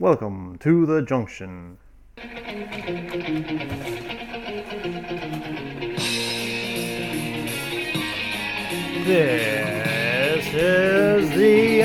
[0.00, 1.78] Welcome to the junction.
[9.04, 11.80] This is the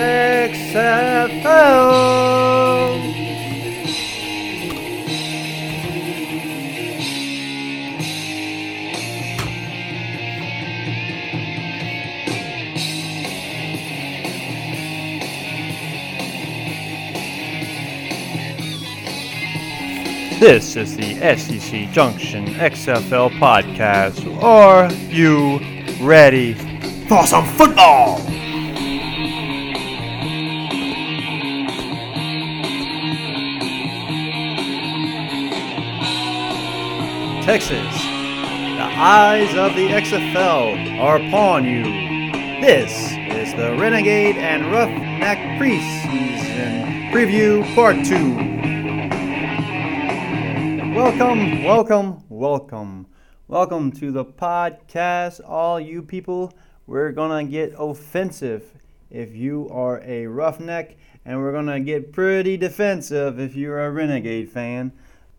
[1.36, 2.79] XFL.
[20.40, 24.42] This is the SEC Junction XFL podcast.
[24.42, 25.60] Are you
[26.00, 26.54] ready
[27.10, 28.20] for some football?
[37.44, 41.84] Texas, the eyes of the XFL are upon you.
[42.62, 48.59] This is the Renegade and Roughneck preseason preview part two.
[51.00, 53.08] Welcome, welcome, welcome.
[53.48, 56.52] Welcome to the podcast, all you people.
[56.88, 58.74] We're gonna get offensive
[59.10, 64.52] if you are a roughneck, and we're gonna get pretty defensive if you're a renegade
[64.52, 64.92] fan.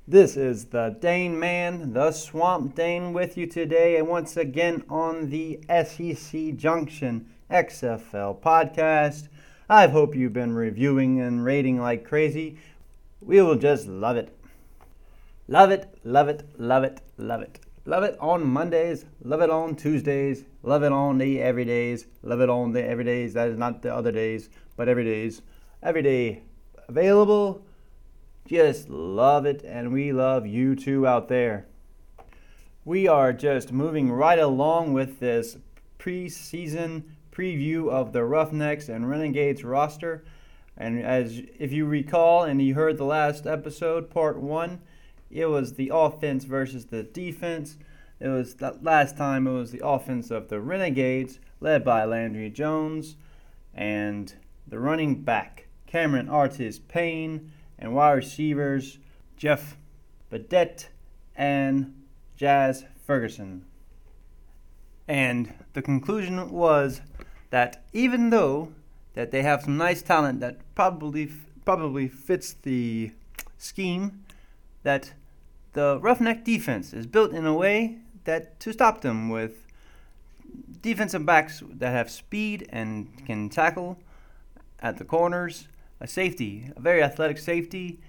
[0.09, 5.29] This is the Dane Man, the Swamp Dane, with you today, and once again on
[5.29, 9.29] the SEC Junction XFL podcast.
[9.69, 12.57] I hope you've been reviewing and rating like crazy.
[13.21, 14.35] We will just love it.
[15.51, 17.59] Love it, love it, love it, love it.
[17.85, 22.49] Love it on Mondays, love it on Tuesdays, love it on the everydays, love it
[22.49, 23.33] on the everydays.
[23.33, 25.43] That is not the other days, but every days.
[25.83, 26.45] Every day
[26.87, 27.67] available.
[28.47, 31.67] Just love it, and we love you too out there.
[32.85, 35.57] We are just moving right along with this
[35.99, 40.25] preseason preview of the Roughnecks and Renegades roster.
[40.77, 44.83] And as if you recall, and you heard the last episode, part one,
[45.31, 47.79] it was the offense versus the defense.
[48.19, 52.51] It was that last time it was the offense of the Renegades, led by Landry
[52.51, 53.17] Jones,
[53.75, 54.33] and
[54.67, 58.99] the running back Cameron Artis Payne, and wide receivers
[59.37, 59.77] Jeff
[60.31, 60.89] Badet
[61.35, 61.95] and
[62.37, 63.65] Jazz Ferguson.
[65.09, 67.01] And the conclusion was
[67.51, 68.73] that even though
[69.15, 71.33] that they have some nice talent that probably
[71.65, 73.13] probably fits the
[73.59, 74.25] scheme,
[74.83, 75.13] that
[75.73, 79.67] the roughneck defense is built in a way that to stop them with
[80.81, 83.99] defensive backs that have speed and can tackle
[84.81, 85.69] at the corners,
[86.01, 88.01] a safety, a very athletic safety,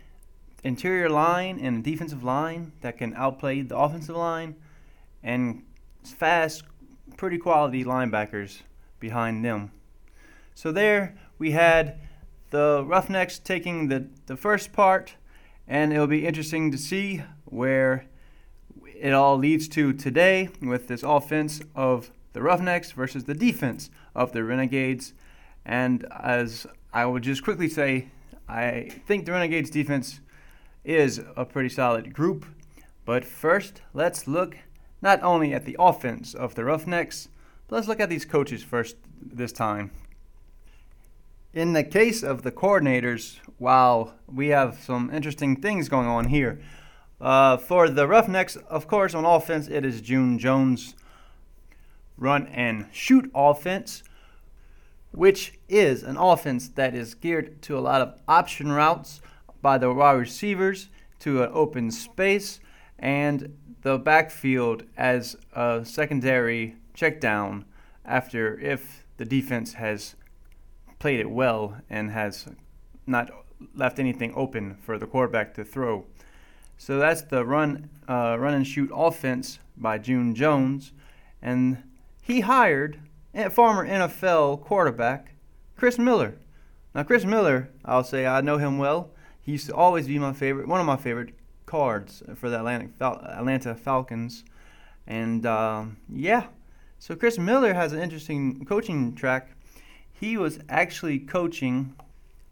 [0.63, 4.55] interior line and a defensive line that can outplay the offensive line,
[5.23, 5.63] and
[6.03, 6.63] fast,
[7.17, 8.61] pretty quality linebackers
[8.99, 9.71] behind them.
[10.55, 11.99] So there we had
[12.51, 15.15] the Roughnecks taking the, the first part,
[15.67, 18.05] and it'll be interesting to see where
[18.85, 24.31] it all leads to today with this offense of the Roughnecks versus the defense of
[24.31, 25.13] the Renegades.
[25.65, 28.07] And as I would just quickly say,
[28.47, 30.21] I think the Renegades defense
[30.83, 32.45] is a pretty solid group.
[33.05, 34.57] But first, let's look
[35.01, 37.29] not only at the offense of the Roughnecks,
[37.67, 39.91] but let's look at these coaches first this time.
[41.53, 46.61] In the case of the coordinators, wow, we have some interesting things going on here.
[47.21, 50.95] Uh, for the Roughnecks, of course, on offense, it is June Jones'
[52.17, 54.01] run and shoot offense,
[55.11, 59.21] which is an offense that is geared to a lot of option routes
[59.61, 60.89] by the wide receivers
[61.19, 62.59] to an open space
[62.97, 67.65] and the backfield as a secondary check down
[68.03, 70.15] after if the defense has
[70.97, 72.47] played it well and has
[73.05, 73.29] not
[73.75, 76.05] left anything open for the quarterback to throw.
[76.81, 80.93] So that's the run, uh, run and shoot offense by June Jones,
[81.39, 81.83] and
[82.23, 82.99] he hired
[83.51, 85.35] former NFL quarterback
[85.77, 86.39] Chris Miller.
[86.95, 89.11] Now Chris Miller, I'll say I know him well.
[89.39, 91.35] He used to always be my favorite, one of my favorite
[91.67, 94.43] cards for the Atlantic Fal- Atlanta Falcons,
[95.05, 96.47] and um, yeah.
[96.97, 99.51] So Chris Miller has an interesting coaching track.
[100.11, 101.93] He was actually coaching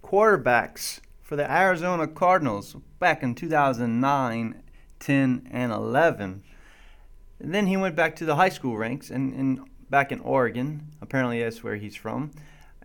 [0.03, 0.99] quarterbacks
[1.29, 4.63] for the Arizona Cardinals back in 2009,
[4.99, 6.43] 10, and 11.
[7.39, 9.59] And then he went back to the high school ranks and, and
[9.91, 10.87] back in Oregon.
[11.03, 12.31] Apparently, that's where he's from.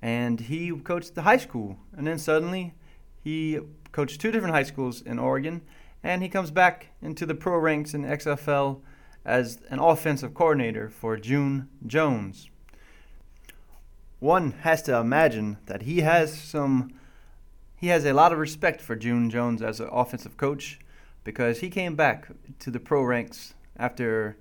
[0.02, 1.78] And he coached the high school.
[1.96, 2.74] And then suddenly,
[3.22, 3.60] he
[3.92, 5.62] coached two different high schools in Oregon.
[6.02, 8.82] And he comes back into the pro ranks in XFL
[9.24, 12.50] as an offensive coordinator for June Jones.
[14.20, 16.90] One has to imagine that he has some
[17.84, 20.78] he has a lot of respect for June Jones as an offensive coach
[21.22, 22.28] because he came back
[22.58, 24.38] to the pro ranks after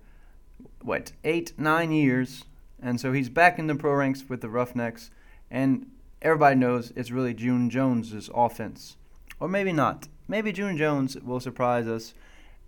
[0.81, 2.45] what eight nine years,
[2.81, 5.11] and so he's back in the pro ranks with the Roughnecks,
[5.51, 5.87] and
[6.21, 8.95] everybody knows it's really June Jones's offense,
[9.41, 10.07] or maybe not.
[10.29, 12.13] Maybe June Jones will surprise us,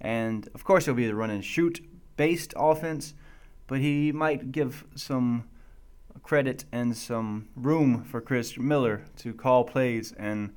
[0.01, 1.79] and of course he'll be the run and shoot
[2.17, 3.13] based offense,
[3.67, 5.45] but he might give some
[6.21, 10.53] credit and some room for Chris Miller to call plays and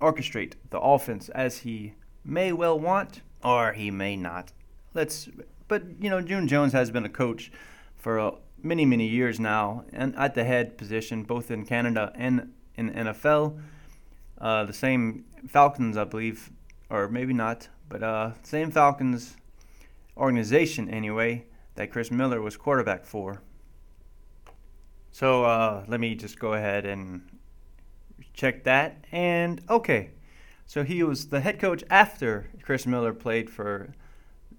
[0.00, 4.52] orchestrate the offense as he may well want or he may not.
[4.94, 5.28] Let's
[5.68, 7.52] but you know June Jones has been a coach
[7.96, 8.30] for uh,
[8.62, 13.60] many many years now and at the head position both in Canada and in NFL.
[14.40, 16.50] Uh, the same Falcons, I believe,
[16.90, 19.36] or maybe not, but uh, same Falcons
[20.16, 23.40] organization anyway that Chris Miller was quarterback for.
[25.12, 27.22] So uh, let me just go ahead and
[28.38, 29.04] check that.
[29.10, 30.10] And okay,
[30.64, 33.92] so he was the head coach after Chris Miller played for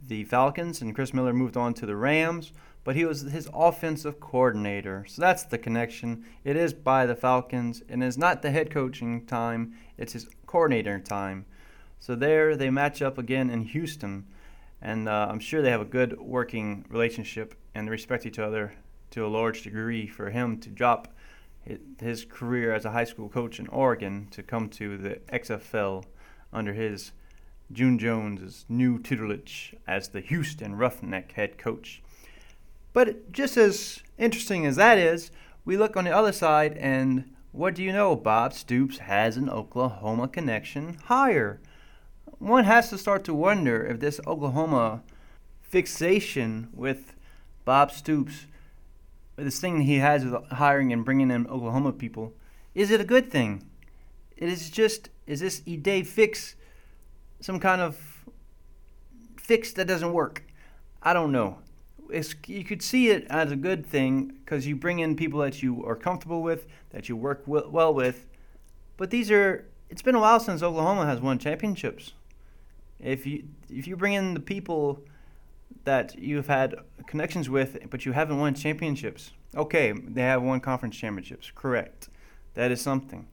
[0.05, 2.51] the Falcons, and Chris Miller moved on to the Rams.
[2.83, 5.05] But he was his offensive coordinator.
[5.07, 6.25] So that's the connection.
[6.43, 10.99] It is by the Falcons, and it's not the head coaching time, it's his coordinator
[10.99, 11.45] time.
[11.99, 14.25] So there they match up again in Houston.
[14.81, 18.73] And uh, I'm sure they have a good working relationship and respect each other
[19.11, 21.13] to a large degree for him to drop
[21.99, 26.03] his career as a high school coach in Oregon to come to the XFL
[26.51, 27.11] under his
[27.71, 32.01] June Jones's new tutelage as the Houston Roughneck head coach.
[32.93, 35.31] But just as interesting as that is,
[35.65, 38.15] we look on the other side and what do you know?
[38.15, 41.59] Bob Stoops has an Oklahoma connection higher.
[42.37, 45.01] One has to start to wonder if this Oklahoma
[45.61, 47.15] fixation with
[47.65, 48.45] Bob Stoops
[49.43, 52.33] this thing he has with hiring and bringing in Oklahoma people,
[52.75, 53.65] is it a good thing?
[54.37, 56.55] It is just, is this E-Day fix
[57.39, 58.25] some kind of
[59.37, 60.43] fix that doesn't work?
[61.01, 61.59] I don't know.
[62.09, 65.61] It's, you could see it as a good thing because you bring in people that
[65.61, 68.25] you are comfortable with, that you work well with.
[68.97, 72.13] But these are, it's been a while since Oklahoma has won championships.
[72.99, 75.03] If you if you bring in the people
[75.83, 76.75] that you've had
[77.07, 79.31] connections with, but you haven't won championships.
[79.55, 81.51] Okay, they have won conference championships.
[81.55, 82.09] Correct.
[82.53, 83.27] That is something.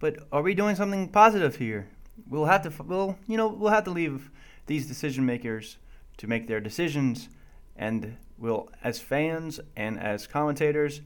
[0.00, 1.88] But are we doing something positive here?
[2.28, 4.30] We'll have to, we'll, you know, we'll have to leave
[4.66, 5.78] these decision makers
[6.16, 7.28] to make their decisions,
[7.76, 11.00] and we'll, as fans and as commentators,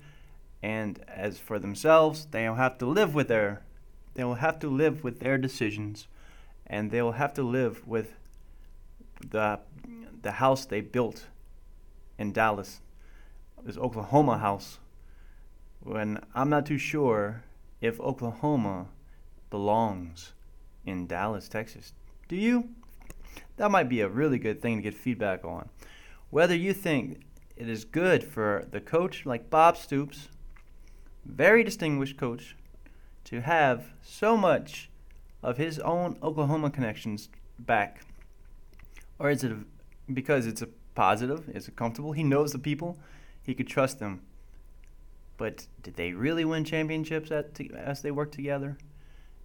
[0.62, 3.62] and as for themselves, they'll have to live with their,
[4.14, 6.08] they will have to live with their decisions,
[6.66, 8.12] and they will have to live with
[9.30, 9.60] the
[10.22, 11.26] the house they built
[12.18, 12.80] in Dallas,
[13.62, 14.78] this Oklahoma house,
[15.80, 17.44] when I'm not too sure
[17.80, 18.88] if Oklahoma
[19.50, 20.32] belongs
[20.84, 21.92] in Dallas, Texas.
[22.28, 22.70] Do you?
[23.56, 25.68] That might be a really good thing to get feedback on.
[26.30, 27.22] Whether you think
[27.56, 30.28] it is good for the coach like Bob Stoops,
[31.24, 32.56] very distinguished coach,
[33.24, 34.90] to have so much
[35.42, 37.28] of his own Oklahoma connections
[37.58, 38.02] back,
[39.18, 39.52] or is it
[40.12, 42.12] because it's a positive, it's a comfortable.
[42.12, 42.98] He knows the people,
[43.42, 44.22] he could trust them.
[45.36, 48.76] But did they really win championships at, as they worked together?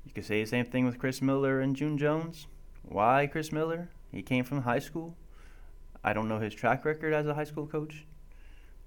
[0.05, 2.47] You could say the same thing with Chris Miller and June Jones.
[2.81, 3.89] Why Chris Miller?
[4.11, 5.15] He came from high school.
[6.03, 8.05] I don't know his track record as a high school coach,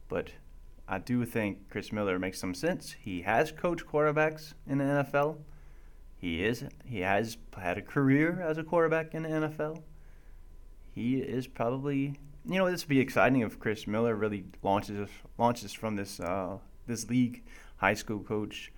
[0.09, 0.33] but
[0.89, 2.97] I do think Chris Miller makes some sense.
[3.01, 5.39] He has coached quarterbacks in the NFL.
[6.19, 9.83] He is he has had a career as a quarterback in the NFL
[10.97, 15.73] he is probably you know this would be exciting if Chris Miller really launches launches
[15.73, 17.45] from this uh, this league
[17.77, 18.73] high school coach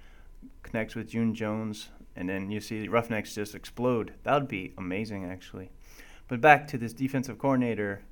[0.63, 4.13] connects with June Jones and then you see the Roughnecks just explode.
[4.25, 5.71] That would be amazing actually.
[6.27, 8.03] But back to this defensive coordinator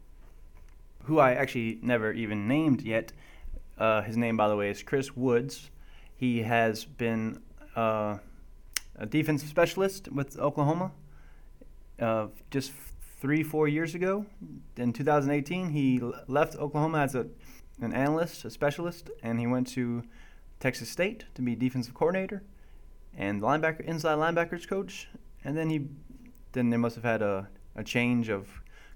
[1.04, 3.12] who I actually never even named yet.
[3.76, 5.70] Uh, his name, by the way, is Chris Woods.
[6.14, 7.42] He has been
[7.76, 8.18] uh,
[8.96, 10.92] a defensive specialist with Oklahoma.
[12.00, 12.72] Uh, just
[13.16, 14.26] three, four years ago.
[14.76, 17.26] In 2018, he left Oklahoma as a,
[17.80, 20.02] an analyst, a specialist, and he went to
[20.60, 22.42] Texas State to be defensive coordinator
[23.16, 25.08] and linebacker, inside linebackers coach.
[25.44, 25.86] And then he,
[26.52, 28.48] then they must have had a, a change of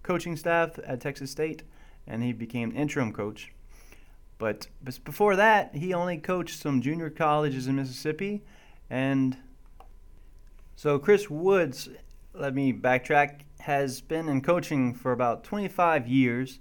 [0.02, 1.62] coaching staff at Texas State,
[2.06, 3.52] and he became interim coach.
[4.38, 8.42] But, but before that, he only coached some junior colleges in Mississippi,
[8.88, 9.36] and
[10.76, 11.88] so Chris Woods.
[12.32, 16.60] Let me backtrack has been in coaching for about 25 years,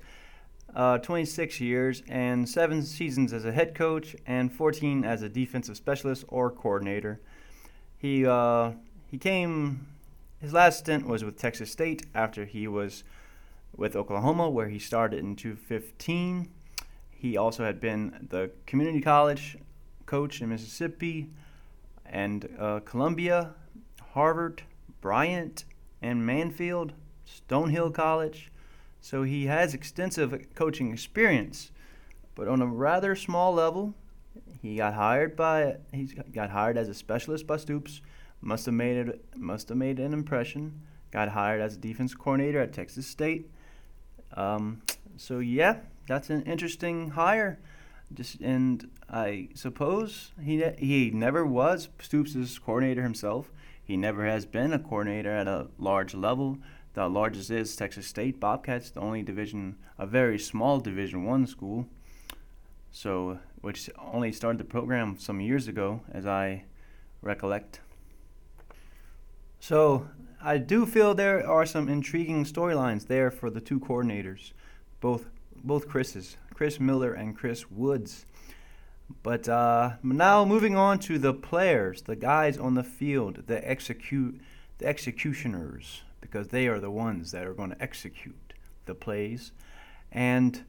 [0.76, 5.78] uh, 26 years, and seven seasons as a head coach and 14 as a defensive
[5.78, 7.22] specialist or coordinator.
[7.98, 8.72] he uh,
[9.08, 9.88] he came.
[10.42, 13.04] His last stint was with Texas State after he was
[13.76, 16.50] with Oklahoma, where he started in 2015.
[17.12, 19.58] He also had been the community college
[20.06, 21.30] coach in Mississippi
[22.06, 23.54] and uh, Columbia,
[24.14, 24.64] Harvard,
[25.02, 25.66] Bryant,
[26.02, 26.92] and Manfield,
[27.28, 28.52] Stonehill College.
[29.02, 31.72] So he has extensive coaching experience,
[32.36, 33.94] but on a rather small level.
[34.62, 38.02] He got hired by he got hired as a specialist by Stoops.
[38.42, 40.82] Must have made it must have made an impression.
[41.12, 43.50] Got hired as a defense coordinator at Texas State.
[44.34, 44.82] Um,
[45.18, 45.78] so yeah,
[46.08, 47.60] that's an interesting hire.
[48.14, 53.52] Just and I suppose he he never was Stoops' coordinator himself.
[53.90, 56.60] He never has been a coordinator at a large level.
[56.94, 61.88] The largest is Texas State Bobcats, the only division, a very small Division One school.
[62.92, 66.66] So, which only started the program some years ago, as I
[67.24, 67.80] recollect.
[69.60, 70.08] So,
[70.40, 74.52] I do feel there are some intriguing storylines there for the two coordinators,
[75.00, 75.32] both
[75.64, 78.28] both Chris's, Chris Miller and Chris Woods.
[79.24, 84.40] But uh, now moving on to the players, the guys on the field, the execute,
[84.78, 88.54] the executioners, because they are the ones that are going to execute
[88.86, 89.52] the plays.
[90.12, 90.64] And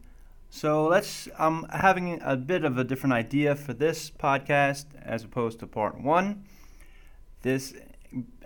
[0.49, 1.29] so let's.
[1.39, 6.01] I'm having a bit of a different idea for this podcast as opposed to part
[6.01, 6.45] one.
[7.43, 7.75] This,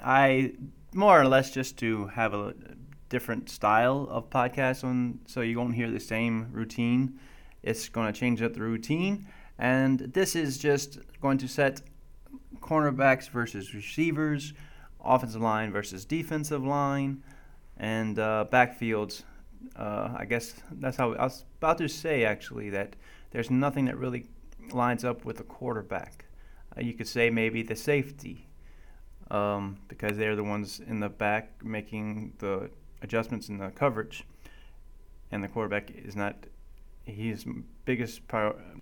[0.03, 0.53] I
[0.93, 2.55] more or less just to have a
[3.09, 7.19] different style of podcast on, so you won't hear the same routine.
[7.63, 9.27] It's going to change up the routine
[9.59, 11.83] and this is just going to set
[12.61, 14.53] cornerbacks versus receivers,
[15.05, 17.23] offensive line versus defensive line,
[17.77, 19.23] and uh, backfields.
[19.77, 22.97] Uh, I guess that's how I was about to say actually that
[23.31, 24.27] there's nothing that really
[24.73, 26.27] lines up with a quarterback.
[26.77, 28.49] Uh, you could say maybe the safety,
[29.31, 32.71] um, because they're the ones in the back making the
[33.03, 34.25] adjustments in the coverage,
[35.31, 36.47] and the quarterback is not
[37.05, 37.45] his
[37.85, 38.23] biggest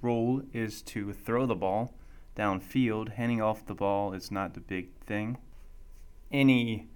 [0.01, 1.95] role is to throw the ball
[2.37, 3.15] downfield.
[3.15, 5.39] Handing off the ball is not the big thing.
[6.31, 6.89] Any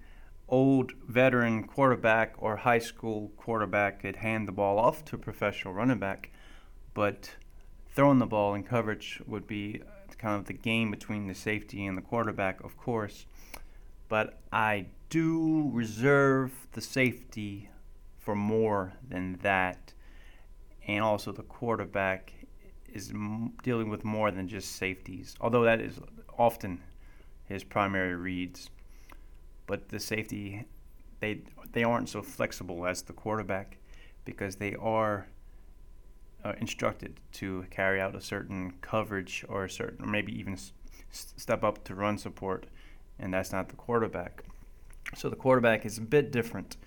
[0.49, 5.73] old veteran quarterback or high school quarterback could hand the ball off to a professional
[5.73, 6.31] running back,
[6.93, 7.35] but
[7.93, 9.81] throwing the ball in coverage would be
[10.17, 13.25] kind of the game between the safety and the quarterback, of course.
[14.09, 17.69] But I do reserve the safety
[18.17, 19.86] for more than that
[20.87, 22.33] and also the quarterback
[22.93, 25.99] is m- dealing with more than just safeties, although that is
[26.37, 26.81] often
[27.45, 28.69] his primary reads.
[29.67, 30.65] But the safety,
[31.19, 31.41] they
[31.73, 33.77] they aren't so flexible as the quarterback
[34.23, 35.27] because they are
[36.43, 40.71] uh, instructed to carry out a certain coverage or a certain, or maybe even s-
[41.11, 42.67] step up to run support,
[43.19, 44.43] and that's not the quarterback.
[45.15, 46.77] So the quarterback is a bit different,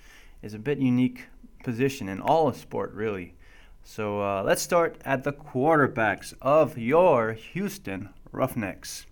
[0.42, 1.26] is a bit unique
[1.62, 3.34] position in all of sport really
[3.82, 9.06] so uh, let's start at the quarterbacks of your Houston Roughnecks.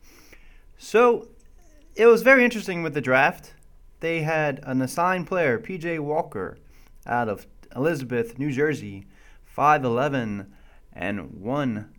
[0.77, 1.29] So
[1.97, 3.55] it was very interesting with the draft.
[4.01, 6.59] They had an assigned player, PJ Walker,
[7.07, 9.07] out of Elizabeth, New Jersey,
[9.57, 10.47] 5'11
[10.93, 11.95] and 1,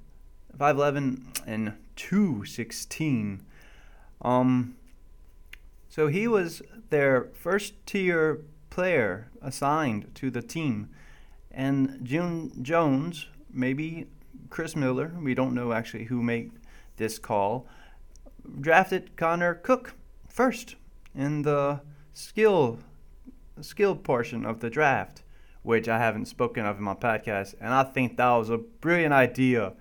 [0.58, 3.46] 5'11 and 216.
[4.22, 4.76] Um,
[5.90, 10.90] so he was their first tier player assigned to the team
[11.52, 14.08] and June Jones, maybe
[14.50, 16.52] Chris Miller, we don't know actually who made
[16.98, 17.68] this call,
[18.60, 19.94] drafted Connor Cook
[20.28, 20.76] first
[21.16, 21.82] in the
[22.14, 22.80] skill
[23.62, 25.24] skill portion of the draft,
[25.64, 29.14] which I haven't spoken of in my podcast, and I think that was a brilliant
[29.14, 29.74] idea.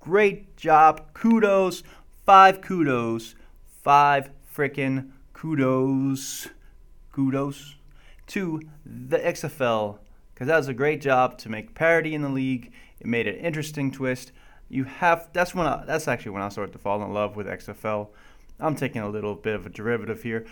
[0.00, 1.14] Great job.
[1.14, 1.82] Kudos.
[2.26, 3.34] Five kudos.
[3.82, 6.48] Five freaking kudos.
[7.12, 7.76] Kudos
[8.26, 9.98] to the XFL
[10.34, 12.72] because that was a great job to make parity in the league.
[13.00, 14.32] It made an interesting twist.
[14.68, 17.46] You have that's when I, that's actually when I started to fall in love with
[17.46, 18.08] XFL.
[18.58, 20.46] I'm taking a little bit of a derivative here,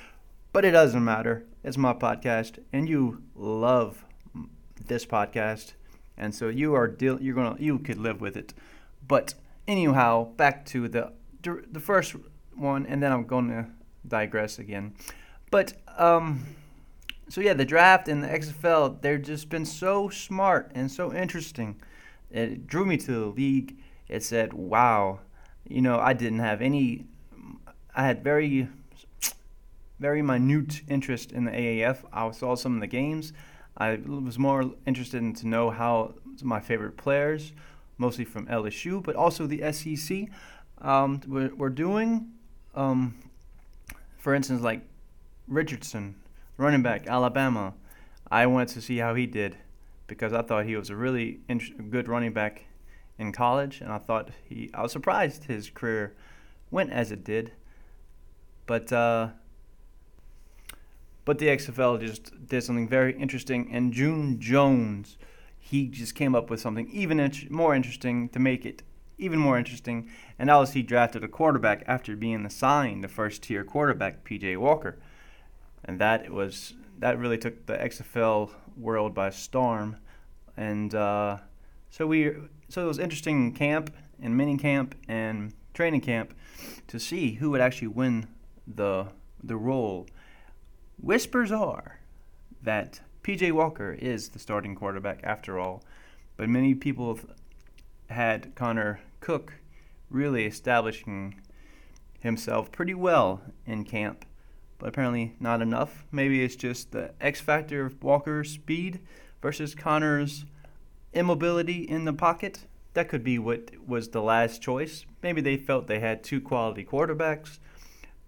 [0.53, 1.45] but it doesn't matter.
[1.65, 4.05] It's my podcast, and you love
[4.87, 5.73] this podcast,
[6.17, 8.55] and so you are deal you're gonna you could live with it.
[9.07, 9.35] But
[9.67, 11.13] anyhow, back to the
[11.43, 12.15] the first
[12.55, 13.67] one, and then I'm going to
[14.07, 14.95] digress again.
[15.51, 16.45] But um
[17.33, 21.81] so yeah, the draft and the XFL, they've just been so smart and so interesting.
[22.31, 23.79] It drew me to the league.
[24.07, 25.21] It said, "Wow,
[25.67, 27.07] you know, I didn't have any.
[27.97, 28.69] I had very,
[29.99, 32.05] very minute interest in the AAF.
[32.13, 33.33] I saw some of the games.
[33.79, 36.13] I was more interested in to know how
[36.43, 37.55] my favorite players,
[37.97, 40.29] mostly from LSU, but also the SEC,
[40.83, 42.33] um, were, were doing."
[42.75, 43.15] Um,
[44.19, 44.83] for instance, like
[45.49, 46.17] Richardson,
[46.63, 47.75] running back, Alabama.
[48.31, 49.57] I went to see how he did
[50.07, 52.65] because I thought he was a really int- good running back
[53.19, 54.71] in college, and I thought he.
[54.73, 56.15] I was surprised his career
[56.71, 57.53] went as it did,
[58.67, 59.29] but uh,
[61.25, 65.19] but the XFL just did something very interesting, and June Jones,
[65.59, 68.83] he just came up with something even int- more interesting to make it
[69.19, 73.43] even more interesting, and that was he drafted a quarterback after being assigned the first
[73.43, 74.99] tier quarterback, PJ Walker,
[75.85, 79.97] and that was that really took the XFL world by storm,
[80.57, 81.39] and uh,
[81.91, 82.33] so we
[82.69, 86.35] so it was interesting camp and mini camp and training camp
[86.87, 88.27] to see who would actually win
[88.67, 89.07] the
[89.43, 90.07] the role.
[90.99, 91.99] Whispers are
[92.63, 95.83] that PJ Walker is the starting quarterback after all,
[96.37, 97.19] but many people
[98.09, 99.55] had Connor Cook
[100.11, 101.41] really establishing
[102.21, 104.25] himself pretty well in camp,
[104.83, 106.05] but apparently not enough.
[106.11, 108.99] Maybe it's just the X factor of Walker's speed
[109.41, 110.45] versus Connor's
[111.13, 112.67] immobility in the pocket.
[112.95, 115.07] That could be what was the last choice.
[115.23, 117.61] Maybe they felt they had two quality quarterbacks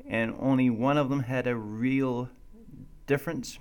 [0.07, 2.29] and only one of them had a real
[3.09, 3.59] difference.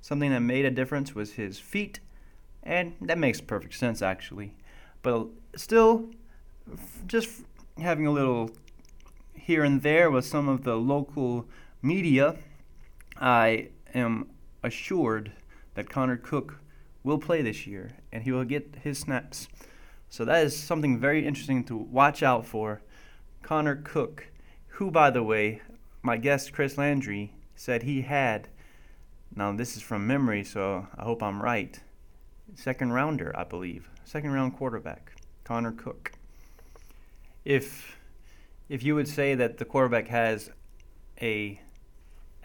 [0.00, 1.98] Something that made a difference was his feet,
[2.62, 4.54] and that makes perfect sense actually.
[5.02, 5.26] But
[5.56, 6.10] still,
[7.08, 7.28] just
[7.76, 8.50] having a little
[9.34, 11.48] here and there with some of the local
[11.82, 12.36] media,
[13.18, 14.30] I am
[14.62, 15.32] assured
[15.74, 16.58] that Connor Cook
[17.02, 19.48] will play this year and he will get his snaps.
[20.08, 22.82] So that is something very interesting to watch out for.
[23.42, 24.28] Connor Cook,
[24.68, 25.62] who, by the way,
[26.02, 28.48] my guest Chris Landry said he had.
[29.34, 31.78] Now, this is from memory, so I hope I'm right.
[32.54, 33.88] Second rounder, I believe.
[34.04, 35.12] Second round quarterback,
[35.44, 36.12] Connor Cook
[37.46, 37.96] if
[38.68, 40.50] if you would say that the quarterback has
[41.22, 41.58] a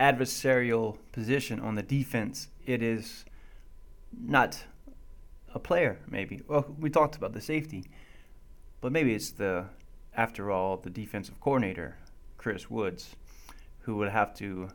[0.01, 3.23] adversarial position on the defense, it is
[4.19, 4.63] not
[5.53, 6.41] a player, maybe.
[6.47, 7.85] Well, we talked about the safety,
[8.81, 9.65] but maybe it's the,
[10.17, 11.97] after all, the defensive coordinator,
[12.37, 13.15] Chris Woods,
[13.81, 14.69] who would have to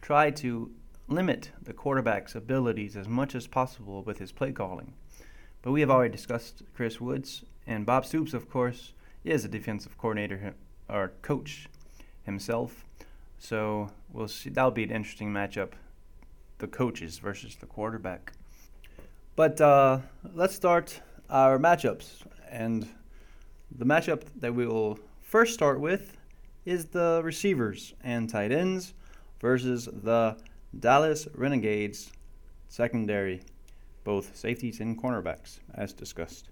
[0.00, 0.70] try to
[1.08, 4.94] limit the quarterback's abilities as much as possible with his play calling.
[5.62, 8.92] But we have already discussed Chris Woods and Bob Stoops, of course,
[9.24, 10.54] is a defensive coordinator
[10.88, 11.68] or coach
[12.24, 12.84] himself.
[13.38, 14.50] So we'll see.
[14.50, 15.72] That'll be an interesting matchup,
[16.58, 18.32] the coaches versus the quarterback.
[19.36, 20.00] But uh,
[20.34, 22.88] let's start our matchups, and
[23.70, 26.16] the matchup that we will first start with
[26.64, 28.94] is the receivers and tight ends
[29.40, 30.36] versus the
[30.78, 32.12] Dallas Renegades
[32.68, 33.42] secondary,
[34.04, 36.48] both safeties and cornerbacks, as discussed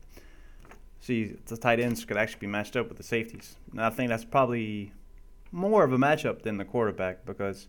[1.00, 3.56] see the tight ends could actually be matched up with the safeties.
[3.72, 4.92] And I think that's probably
[5.52, 7.68] more of a matchup than the quarterback because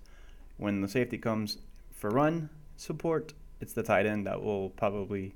[0.57, 1.57] when the safety comes
[1.91, 5.33] for run support, it's the tight end that will probably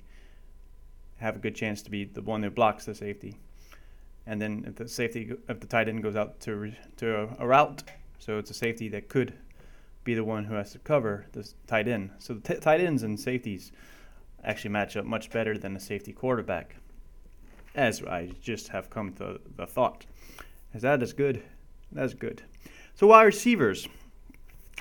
[1.17, 3.37] have a good chance to be the one that blocks the safety.
[4.27, 7.83] And then if the safety, if the tight end goes out to to a, route,
[8.19, 9.33] so it's a safety that could
[10.03, 12.11] be the one who has to cover the tight end.
[12.19, 13.71] So the t- tight ends and safeties
[14.43, 16.75] actually match up much better than a safety quarterback
[17.75, 20.05] as I just have come to the thought.
[20.73, 21.43] Is that as that is good.
[21.91, 22.41] That's good.
[22.95, 23.87] So wide receivers.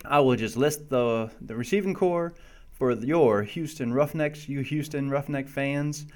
[0.04, 2.34] I will just list the the receiving core
[2.72, 6.06] for your Houston Roughnecks, you Houston Roughneck fans.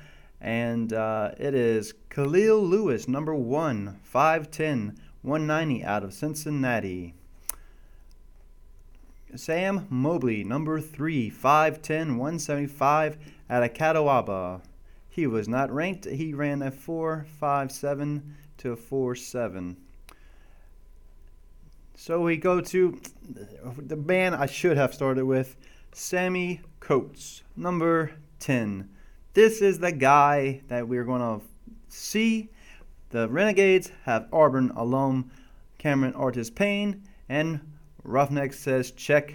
[0.40, 7.14] And uh, it is Kahlil Lewis, number one, 5'10, 190 out of Cincinnati.
[9.34, 13.18] Sam Mobley, number three, 5'10, 175
[13.50, 14.62] out of Catawba.
[15.08, 16.04] He was not ranked.
[16.06, 18.22] He ran a 4.57
[18.58, 19.76] to a 4.7.
[22.00, 22.96] So we go to
[23.76, 25.56] the band I should have started with
[25.90, 28.88] Sammy Coates, number 10.
[29.34, 31.44] This is the guy that we're going to
[31.88, 32.50] see.
[33.10, 35.32] The Renegades have Auburn alum
[35.78, 37.60] Cameron Artis Payne, and
[38.04, 39.34] Roughneck says, check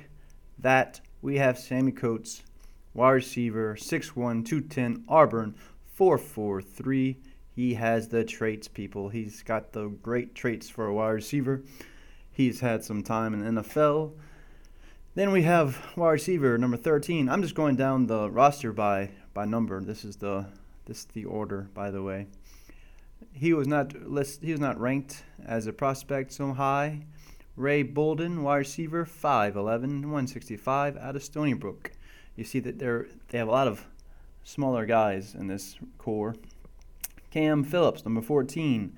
[0.58, 1.02] that.
[1.22, 2.44] We have Sammy Coates,
[2.94, 5.54] wide receiver, 6'1, 210, Auburn,
[5.96, 7.18] 443.
[7.58, 9.10] He has the traits, people.
[9.10, 11.62] He's got the great traits for a wide receiver.
[12.34, 14.14] He's had some time in the NFL.
[15.16, 17.30] Then we have wide receiver number 13.
[17.30, 19.80] I'm just going down the roster by by number.
[19.82, 20.48] This is the
[20.86, 22.26] this is the order, by the way.
[23.32, 27.06] He was not list, he was not ranked as a prospect so high.
[27.56, 29.54] Ray Bolden, wide receiver, 5'11",
[30.02, 31.92] 165 out of Stony Brook.
[32.36, 33.86] You see that they're they have a lot of
[34.44, 36.36] smaller guys in this core.
[37.30, 38.96] Cam Phillips, number 14,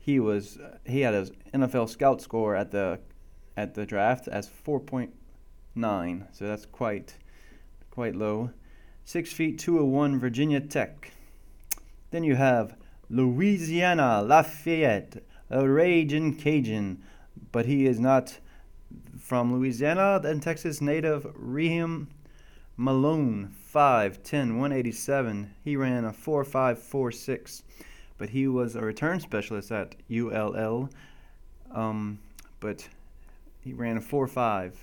[0.00, 2.98] he was he had his NFL scout score at the
[3.56, 7.14] at the draft as 4.9, so that's quite
[7.90, 8.50] quite low.
[9.04, 11.12] Six feet 201, Virginia Tech.
[12.10, 12.76] Then you have
[13.08, 17.02] Louisiana Lafayette, a raging Cajun,
[17.52, 18.38] but he is not
[19.18, 20.18] from Louisiana.
[20.22, 22.08] Then Texas native Raheem
[22.76, 25.54] Malone, 5'10, 187.
[25.62, 27.62] He ran a 4.546,
[28.20, 30.90] but he was a return specialist at ULL.
[31.72, 32.18] Um,
[32.60, 32.86] but
[33.62, 34.76] he ran a 4 5.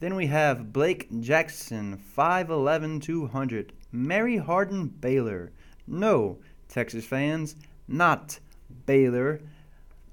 [0.00, 3.72] Then we have Blake Jackson, 5'11, 200.
[3.92, 5.52] Mary Hardin Baylor.
[5.86, 7.54] No, Texas fans,
[7.86, 8.40] not
[8.84, 9.40] Baylor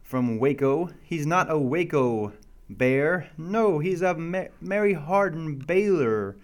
[0.03, 0.91] from Waco.
[1.01, 2.34] He's not a Waco
[2.69, 3.31] bear.
[3.36, 6.36] No, he's a Ma- Mary Hardin Baylor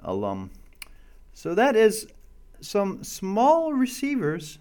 [0.00, 0.50] alum.
[1.34, 2.08] So that is
[2.62, 4.58] some small receivers,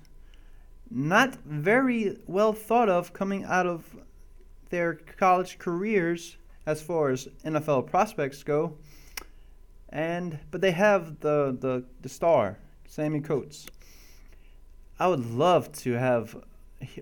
[0.97, 3.95] not very well thought of coming out of
[4.71, 8.75] their college careers as far as NFL prospects go.
[9.89, 12.57] And but they have the the, the star,
[12.87, 13.67] Sammy Coates.
[14.99, 16.35] I would love to have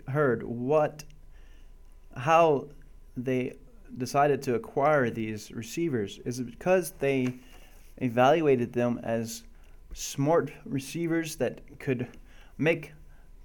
[0.09, 1.05] heard what
[2.17, 2.67] how
[3.15, 3.55] they
[3.97, 6.19] decided to acquire these receivers.
[6.25, 7.35] Is it because they
[7.97, 9.43] evaluated them as
[9.93, 12.09] smart receivers that could
[12.57, 12.91] make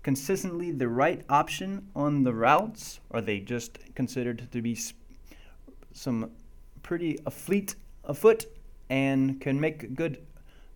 [0.03, 3.01] consistently the right option on the routes?
[3.11, 4.79] Are they just considered to be
[5.93, 6.31] some
[6.83, 8.47] pretty fleet afoot
[8.89, 10.19] and can make good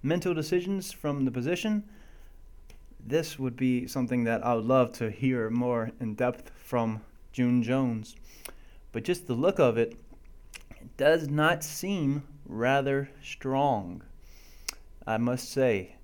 [0.03, 1.85] mental decisions from the position?
[3.07, 7.63] This would be something that I would love to hear more in depth from June
[7.63, 8.17] Jones.
[8.93, 9.97] But just the look of it,
[10.71, 14.03] it does not seem rather strong,
[15.07, 15.97] I must say.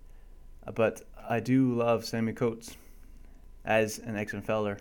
[0.74, 2.76] But I do love Sammy Coates
[3.64, 4.79] as an XFLer.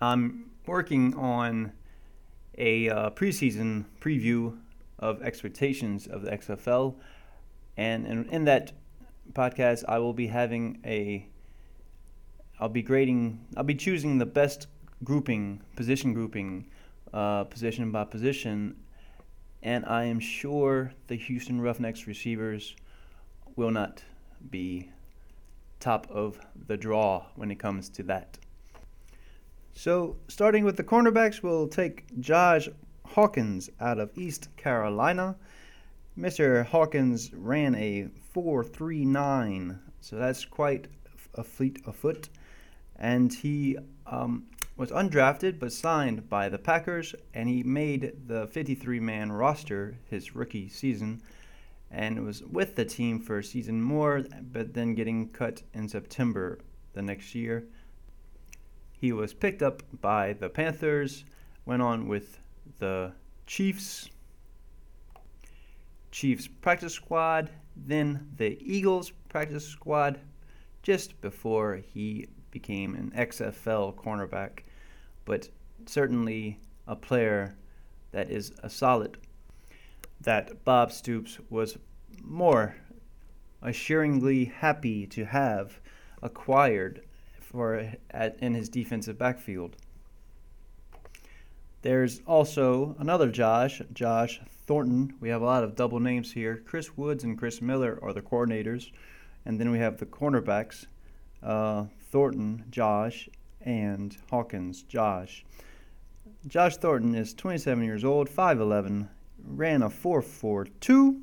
[0.00, 1.72] I'm working on
[2.56, 4.56] a uh, preseason preview
[4.98, 6.94] of expectations of the XFL,
[7.76, 8.72] and in, in that
[9.32, 11.26] podcast, I will be having a.
[12.60, 13.44] I'll be grading.
[13.56, 14.68] I'll be choosing the best
[15.02, 16.66] grouping, position grouping,
[17.12, 18.76] uh, position by position,
[19.62, 22.76] and I am sure the Houston Roughnecks receivers
[23.56, 24.02] will not
[24.50, 24.90] be
[25.84, 28.38] top of the draw when it comes to that.
[29.74, 32.68] So, starting with the cornerbacks, we'll take Josh
[33.04, 35.36] Hawkins out of East Carolina.
[36.18, 36.64] Mr.
[36.64, 40.86] Hawkins ran a 4.39, so that's quite
[41.34, 42.30] a fleet of foot.
[42.96, 49.00] And he um, was undrafted but signed by the Packers, and he made the 53
[49.00, 51.20] man roster his rookie season
[51.94, 56.58] and was with the team for a season more, but then getting cut in September
[56.92, 57.64] the next year.
[58.92, 61.24] He was picked up by the Panthers,
[61.66, 62.40] went on with
[62.78, 63.12] the
[63.46, 64.10] Chiefs,
[66.10, 70.18] Chiefs practice squad, then the Eagles practice squad,
[70.82, 74.60] just before he became an XFL cornerback,
[75.24, 75.48] but
[75.86, 77.56] certainly a player
[78.12, 79.18] that is a solid
[80.24, 81.78] that Bob Stoops was
[82.22, 82.76] more
[83.62, 85.80] assuringly happy to have
[86.22, 87.02] acquired
[87.40, 89.76] for at, in his defensive backfield.
[91.82, 95.14] There's also another Josh, Josh Thornton.
[95.20, 96.62] We have a lot of double names here.
[96.66, 98.90] Chris Woods and Chris Miller are the coordinators,
[99.44, 100.86] and then we have the cornerbacks,
[101.42, 103.28] uh, Thornton, Josh,
[103.60, 105.44] and Hawkins, Josh.
[106.46, 109.08] Josh Thornton is 27 years old, 5'11,
[109.46, 111.20] ran a 4.42.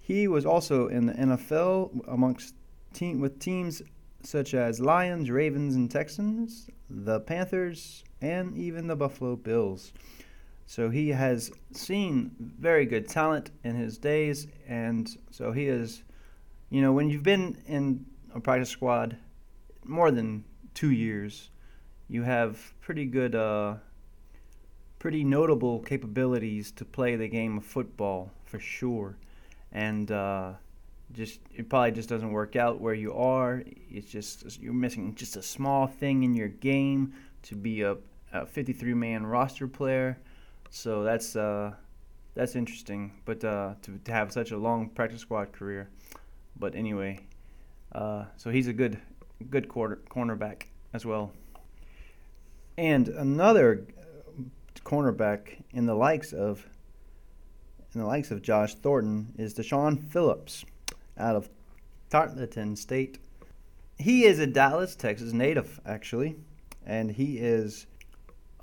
[0.00, 2.54] He was also in the NFL amongst
[2.92, 3.82] team with teams
[4.22, 9.92] such as Lions, Ravens, and Texans, the Panthers, and even the Buffalo Bills.
[10.66, 16.02] So he has seen very good talent in his days, and so he is,
[16.70, 19.16] you know, when you've been in a practice squad
[19.84, 21.50] more than two years,
[22.08, 23.74] you have pretty good uh,
[25.02, 29.16] pretty notable capabilities to play the game of football for sure,
[29.72, 30.52] and uh,
[31.12, 33.64] just it probably just doesn't work out where you are.
[33.90, 37.96] It's just you're missing just a small thing in your game to be a,
[38.32, 40.18] a 53 man roster player.
[40.70, 41.72] So that's uh,
[42.36, 45.90] that's interesting, but uh, to, to have such a long practice squad career.
[46.56, 47.18] But anyway,
[47.90, 49.00] uh, so he's a good
[49.50, 51.32] good quarter cornerback as well.
[52.78, 53.84] And another
[54.84, 56.66] cornerback in the likes of
[57.94, 60.64] in the likes of Josh Thornton is Deshaun Phillips
[61.18, 61.50] out of
[62.08, 63.18] Tarleton State.
[63.98, 66.36] He is a Dallas, Texas native, actually,
[66.86, 67.86] and he is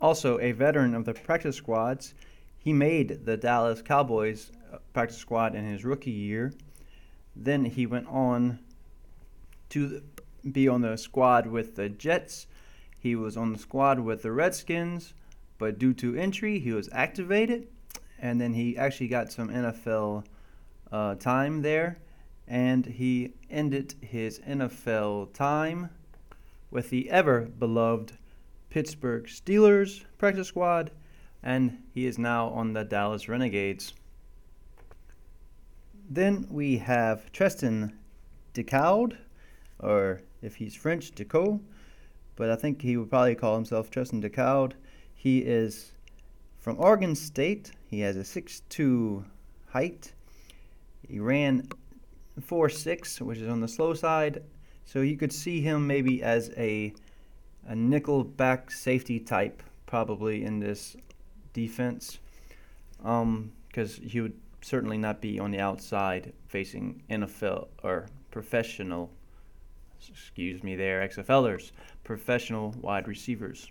[0.01, 2.13] also a veteran of the practice squads.
[2.58, 6.53] He made the Dallas Cowboys uh, practice squad in his rookie year.
[7.36, 8.60] Then he went on
[9.69, 10.01] to
[10.51, 12.47] be on the squad with the Jets.
[12.97, 15.13] He was on the squad with the Redskins,
[15.60, 17.67] but due to injury, he was activated,
[18.17, 20.26] and then he actually got some NFL
[20.91, 22.00] uh, time there,
[22.48, 25.91] and he ended his NFL time
[26.72, 28.13] with the ever beloved
[28.69, 30.91] Pittsburgh Steelers practice squad,
[31.43, 33.93] and he is now on the Dallas Renegades.
[36.10, 37.93] Then we have Tristan
[38.54, 39.17] Decaud,
[39.80, 41.60] or if he's French, Decaux,
[42.36, 44.74] but I think he would probably call himself Tristan Decaud.
[45.19, 45.91] He is
[46.60, 47.73] from Oregon State.
[47.89, 49.25] He has a 6'2
[49.67, 50.13] height.
[51.05, 51.67] He ran
[52.39, 54.41] 4'6, which is on the slow side.
[54.86, 56.93] So you could see him maybe as a
[57.67, 60.95] a nickel back safety type probably in this
[61.51, 62.19] defense
[62.97, 69.12] because um, he would certainly not be on the outside facing NFL or professional,
[70.08, 71.71] excuse me, there, XFLers,
[72.05, 73.69] professional wide receivers.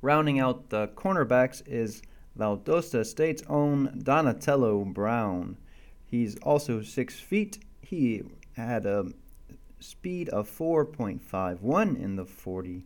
[0.00, 2.02] Rounding out the cornerbacks is
[2.38, 5.56] Valdosta State's own Donatello Brown.
[6.06, 7.58] He's also six feet.
[7.80, 9.06] He had a
[9.80, 12.84] speed of 4.51 in the 40.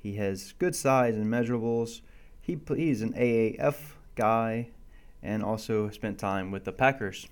[0.00, 2.00] He has good size and measurables.
[2.40, 3.76] He, he's an AAF
[4.14, 4.68] guy
[5.22, 7.26] and also spent time with the Packers.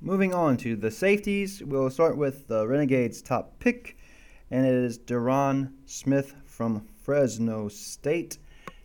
[0.00, 3.98] Moving on to the safeties, we'll start with the Renegades' top pick,
[4.50, 8.36] and it is Derron Smith from Fresno State.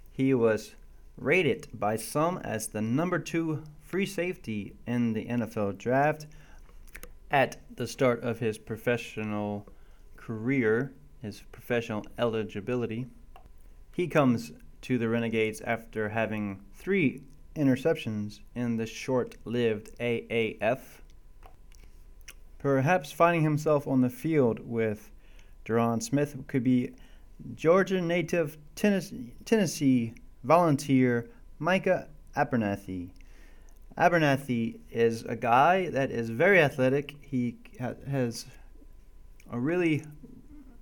[0.10, 0.76] He was
[1.18, 6.28] rated by some as the number two free safety in the NFL draft
[7.30, 9.68] at the start of his professional
[10.16, 13.08] career, his professional eligibility.
[13.94, 17.24] He comes to the Renegades after having three
[17.58, 20.80] interceptions in the short lived AAF.
[22.58, 25.12] Perhaps finding himself on the field with
[25.66, 26.94] Derron Smith could be
[27.56, 31.30] Georgia native Tennessee, Tennessee volunteer
[31.60, 33.12] Micah Abernathy.
[33.98, 37.16] Abernathy is a guy that is very athletic.
[37.22, 38.46] He ha- has
[39.52, 40.04] a really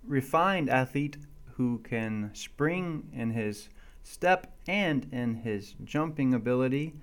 [0.05, 1.17] refined athlete
[1.55, 3.69] who can spring in his
[4.03, 6.93] step and in his jumping ability.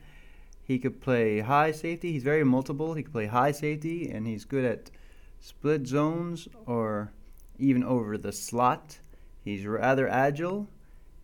[0.62, 2.12] He could play high safety.
[2.12, 2.94] He's very multiple.
[2.94, 4.90] He could play high safety, and he's good at
[5.40, 7.12] split zones or
[7.59, 8.99] even over the slot.
[9.44, 10.68] He's rather agile.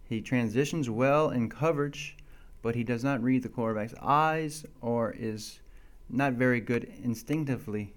[0.08, 2.16] He transitions well in coverage
[2.64, 5.60] but he does not read the quarterback's eyes or is
[6.08, 7.92] not very good instinctively.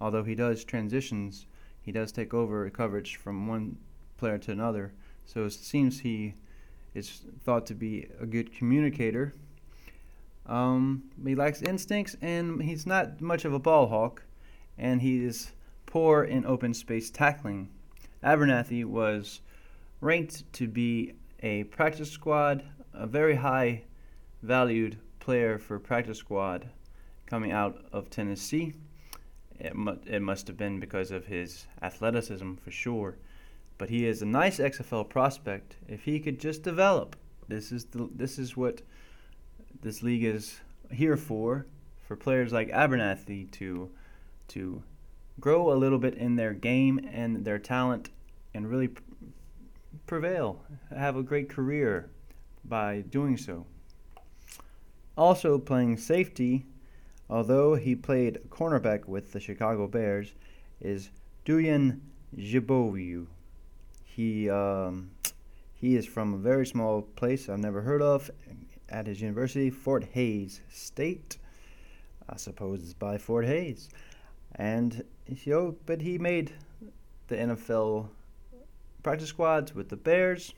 [0.00, 1.46] Although he does transitions,
[1.80, 3.78] he does take over coverage from one
[4.18, 4.92] player to another.
[5.26, 6.34] So it seems he
[6.94, 9.34] is thought to be a good communicator.
[10.46, 14.22] Um, he lacks instincts, and he's not much of a ball hawk,
[14.78, 15.50] and he is
[15.84, 17.70] poor in open space tackling.
[18.22, 19.40] Abernathy was
[20.02, 23.82] ranked to be a practice squad, a very high
[24.42, 26.68] valued player for practice squad
[27.26, 28.74] coming out of Tennessee.
[29.60, 33.16] It, mu- it must have been because of his athleticism for sure.
[33.78, 35.76] But he is a nice XFL prospect.
[35.88, 37.14] If he could just develop,
[37.48, 38.82] this is the, this is what
[39.82, 40.60] this league is
[40.90, 41.66] here for,
[42.02, 43.88] for players like Abernathy to
[44.48, 44.82] to
[45.40, 48.10] grow a little bit in their game and their talent
[48.52, 48.90] and really
[50.06, 50.62] prevail,
[50.94, 52.10] have a great career
[52.64, 53.66] by doing so.
[55.16, 56.64] Also playing safety,
[57.28, 60.34] although he played cornerback with the Chicago Bears,
[60.80, 61.10] is
[61.44, 62.00] Doyin
[62.36, 63.26] Jibowu.
[64.04, 65.10] He um,
[65.74, 68.30] he is from a very small place I've never heard of
[68.88, 71.38] at his university, Fort Hays State.
[72.28, 73.88] I suppose it's by Fort Hays.
[74.54, 76.52] And you know, but he made
[77.28, 78.08] the NFL
[79.02, 80.54] practice squads with the Bears.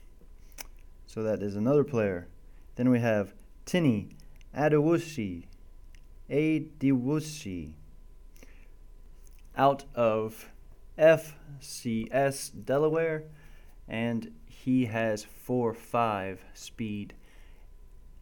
[1.07, 2.27] So that is another player.
[2.75, 3.33] Then we have
[3.65, 4.09] Tenny
[4.55, 5.45] Adewusi,
[6.29, 7.73] Adewusi,
[9.57, 10.49] out of
[10.97, 13.23] FCS Delaware,
[13.87, 17.13] and he has 4 5 speed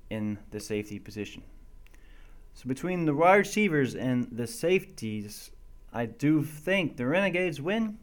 [0.10, 1.44] in the safety position.
[2.54, 5.52] So between the wide receivers and the safeties,
[5.92, 7.98] I do think the Renegades win.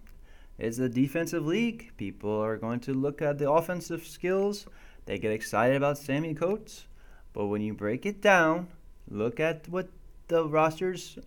[0.60, 1.90] It's a defensive league.
[1.96, 4.66] People are going to look at the offensive skills.
[5.06, 6.86] They get excited about Sammy Coates.
[7.32, 8.68] But when you break it down,
[9.08, 9.88] look at what
[10.28, 11.18] the rosters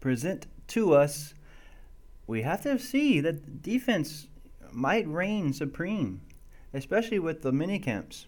[0.00, 1.32] present to us,
[2.26, 4.28] we have to see that defense
[4.72, 6.20] might reign supreme.
[6.72, 8.26] especially with the mini camps.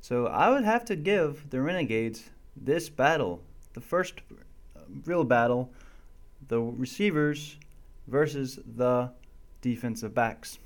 [0.00, 3.40] So I would have to give the Renegades this battle,
[3.72, 4.20] the first
[5.06, 5.72] real battle,
[6.48, 7.56] the receivers
[8.06, 9.10] versus the
[9.62, 10.58] defensive backs.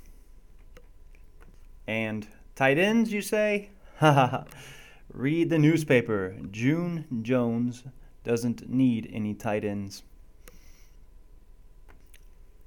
[1.87, 3.69] And tight ends, you say?
[5.13, 6.35] Read the newspaper.
[6.51, 7.85] June Jones
[8.25, 10.03] doesn't need any tight ends.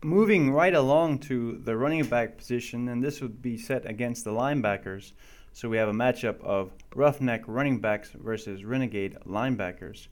[0.03, 4.31] Moving right along to the running back position, and this would be set against the
[4.31, 5.13] linebackers.
[5.53, 10.09] So we have a matchup of roughneck running backs versus renegade linebackers.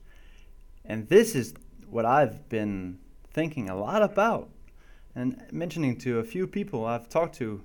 [0.85, 1.55] And this is
[1.89, 2.99] what I've been
[3.33, 4.49] thinking a lot about
[5.19, 7.61] and mentioning to a few people I've talked to.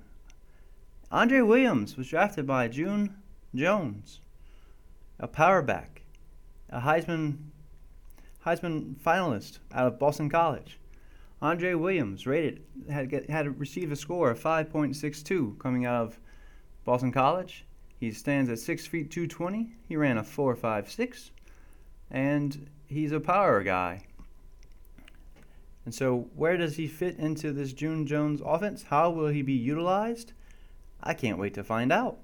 [1.09, 3.15] Andre Williams was drafted by June
[3.55, 4.19] Jones,
[5.19, 6.01] a power back,
[6.69, 7.37] a Heisman
[8.45, 10.77] Heisman finalist out of Boston College.
[11.41, 16.19] Andre Williams rated had get, had received a score of 5.62 coming out of
[16.83, 17.65] Boston College.
[17.99, 19.71] He stands at 6 feet 220.
[19.87, 21.31] He ran a 4.56
[22.11, 24.03] and he's a power guy.
[25.85, 28.83] And so, where does he fit into this June Jones offense?
[28.83, 30.33] How will he be utilized?
[31.01, 32.17] I can't wait to find out.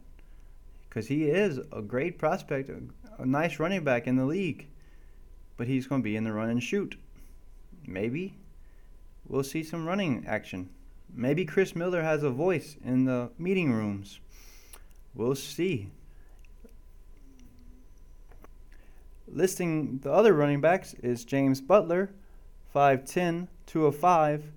[0.89, 2.81] Because he is a great prospect, a,
[3.21, 4.67] a nice running back in the league.
[5.57, 6.97] But he's going to be in the run and shoot.
[7.85, 8.33] Maybe
[9.27, 10.69] we'll see some running action.
[11.13, 14.19] Maybe Chris Miller has a voice in the meeting rooms.
[15.13, 15.89] We'll see.
[19.27, 22.11] Listing the other running backs is James Butler,
[22.73, 24.51] 5'10, 205,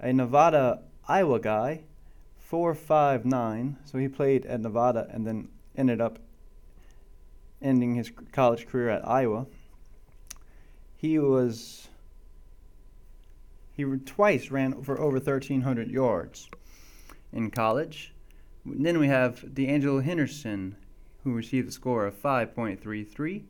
[0.00, 1.84] a Nevada, Iowa guy,
[2.50, 3.76] 4'5'9.
[3.84, 6.18] So he played at Nevada and then ended up
[7.62, 9.46] ending his college career at Iowa.
[10.96, 11.88] He was
[13.72, 16.48] he twice ran for over 1,300 yards
[17.30, 18.14] in college.
[18.64, 20.76] Then we have D'Angelo Henderson,
[21.22, 23.44] who received a score of 5.33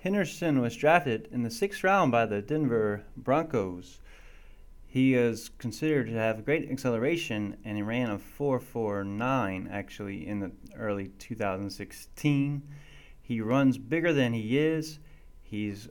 [0.00, 4.00] Henderson was drafted in the sixth round by the Denver Broncos.
[4.86, 10.52] He is considered to have great acceleration, and he ran a 4.49 actually in the
[10.74, 12.62] early 2016.
[13.20, 14.98] He runs bigger than he is.
[15.42, 15.90] He's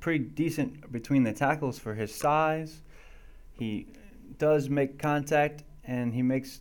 [0.00, 2.82] pretty decent between the tackles for his size.
[3.52, 3.86] He
[4.38, 6.60] does make contact, and he makes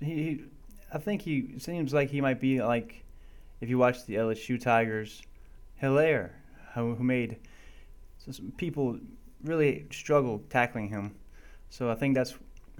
[0.00, 0.44] he.
[0.92, 3.04] I think he seems like he might be like
[3.60, 5.22] if you watch the LSU Tigers
[5.82, 6.30] Helaire,
[6.74, 7.38] who, who made
[8.56, 8.98] people
[9.42, 11.14] really struggle tackling him.
[11.70, 12.34] So I think that's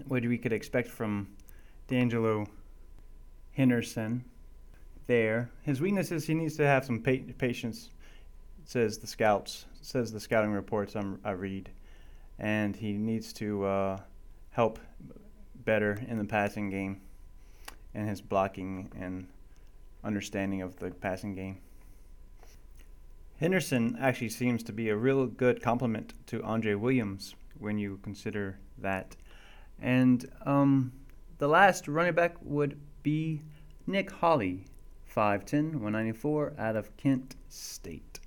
[0.06, 1.28] what we could expect from
[1.88, 2.46] D'Angelo
[3.52, 4.24] Henderson
[5.06, 5.50] there.
[5.62, 7.90] His weakness is he needs to have some pa- patience,
[8.64, 11.70] says the scouts, says the scouting reports I'm, i read.
[12.38, 14.00] And he needs to uh,
[14.50, 14.78] help
[15.64, 17.00] better in the passing game
[17.94, 19.26] and his blocking and
[20.04, 21.58] understanding of the passing game.
[23.40, 28.58] Henderson actually seems to be a real good complement to Andre Williams when you consider
[28.76, 29.16] that.
[29.80, 30.92] And um,
[31.38, 33.40] the last running back would be
[33.86, 34.66] Nick Holley,
[35.16, 38.20] 5'10, 194, out of Kent State.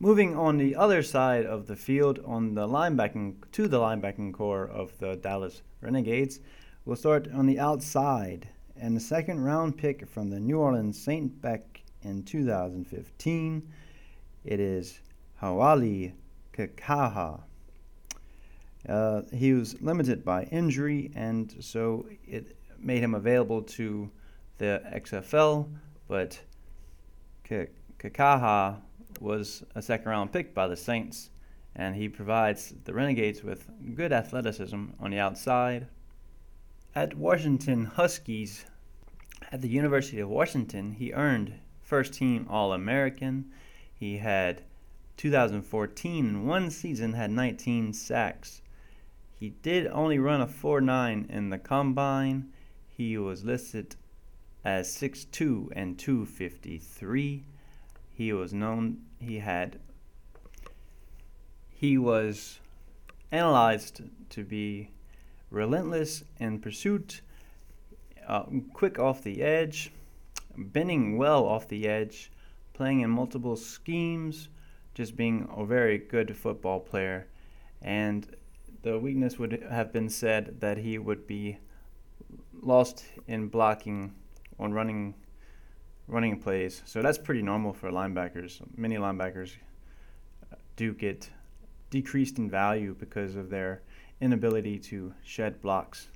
[0.00, 4.66] Moving on the other side of the field, on the linebacking to the linebacking core
[4.66, 6.40] of the Dallas Renegades,
[6.86, 8.48] we'll start on the outside.
[8.74, 11.71] And the second round pick from the New Orleans Saint back
[12.02, 13.72] in 2015.
[14.44, 15.00] It is
[15.40, 16.12] Hau'oli
[16.52, 17.40] Kikaha.
[18.88, 24.10] Uh, he was limited by injury, and so it made him available to
[24.58, 25.68] the XFL,
[26.08, 26.38] but
[27.48, 28.80] Kikaha
[29.20, 31.30] was a second round pick by the Saints,
[31.76, 35.86] and he provides the Renegades with good athleticism on the outside.
[36.94, 38.66] At Washington Huskies,
[39.50, 41.54] at the University of Washington, he earned
[41.92, 43.50] first team All American.
[43.92, 44.62] He had
[45.18, 48.62] 2014 in one season had 19 sacks.
[49.34, 52.50] He did only run a 4.9 in the combine.
[52.88, 53.96] He was listed
[54.64, 57.44] as 6'2 and 253.
[58.14, 59.78] He was known he had
[61.68, 62.58] he was
[63.30, 64.00] analyzed
[64.30, 64.92] to be
[65.50, 67.20] relentless in pursuit,
[68.26, 69.92] uh, quick off the edge,
[70.56, 72.30] bending well off the edge,
[72.72, 74.48] playing in multiple schemes,
[74.94, 77.26] just being a very good football player.
[77.80, 78.26] And
[78.82, 81.58] the weakness would have been said that he would be
[82.60, 84.14] lost in blocking
[84.58, 85.14] on running
[86.08, 86.82] running plays.
[86.84, 88.60] So that's pretty normal for linebackers.
[88.76, 89.52] Many linebackers
[90.52, 91.30] uh, do get
[91.90, 93.82] decreased in value because of their
[94.20, 96.08] inability to shed blocks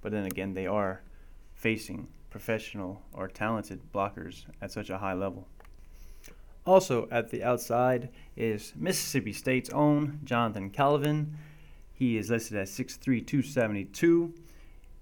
[0.00, 1.02] But then again, they are
[1.54, 5.46] facing professional or talented blockers at such a high level.
[6.64, 11.36] Also at the outside is Mississippi State's own Jonathan Calvin.
[11.92, 14.34] He is listed as 6'3", 272.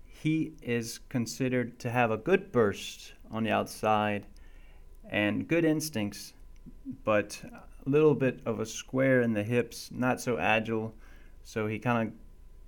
[0.04, 4.26] He is considered to have a good burst on the outside
[5.08, 6.32] and good instincts,
[7.04, 7.40] but
[7.86, 10.94] a little bit of a square in the hips, not so agile.
[11.44, 12.14] So he kind of,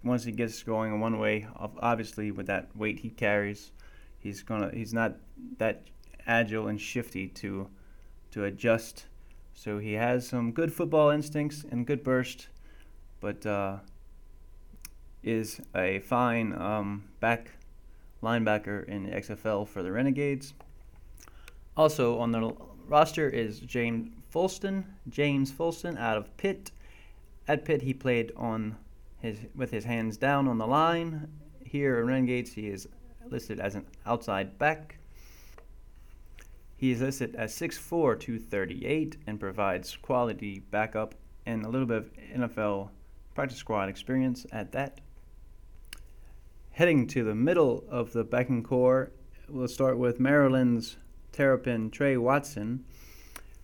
[0.05, 3.73] once he gets going in one way, obviously with that weight he carries,
[4.21, 5.17] he's gonna he's not
[5.59, 5.83] that
[6.27, 7.69] agile and shifty to
[8.31, 9.07] to adjust.
[9.55, 12.49] So he has some good football instincts and good burst,
[13.21, 13.79] but uh,
[15.23, 17.51] is a fine um, back
[18.23, 20.55] linebacker in the XFL for the Renegades.
[21.77, 22.55] Also on the
[22.87, 26.71] roster is James Folston, James Folston out of Pitt.
[27.49, 28.77] At Pitt, he played on
[29.19, 31.29] his with his hands down on the line.
[31.65, 32.89] Here in Renegades, he is
[33.31, 34.99] listed as an outside back.
[36.77, 41.15] He is listed as 6'4", 238, and provides quality backup
[41.45, 42.89] and a little bit of NFL
[43.35, 45.01] practice squad experience at that.
[46.73, 49.11] Heading to the middle of the backing core,
[49.49, 50.97] we'll start with Maryland's
[51.33, 52.85] Terrapin Trey Watson,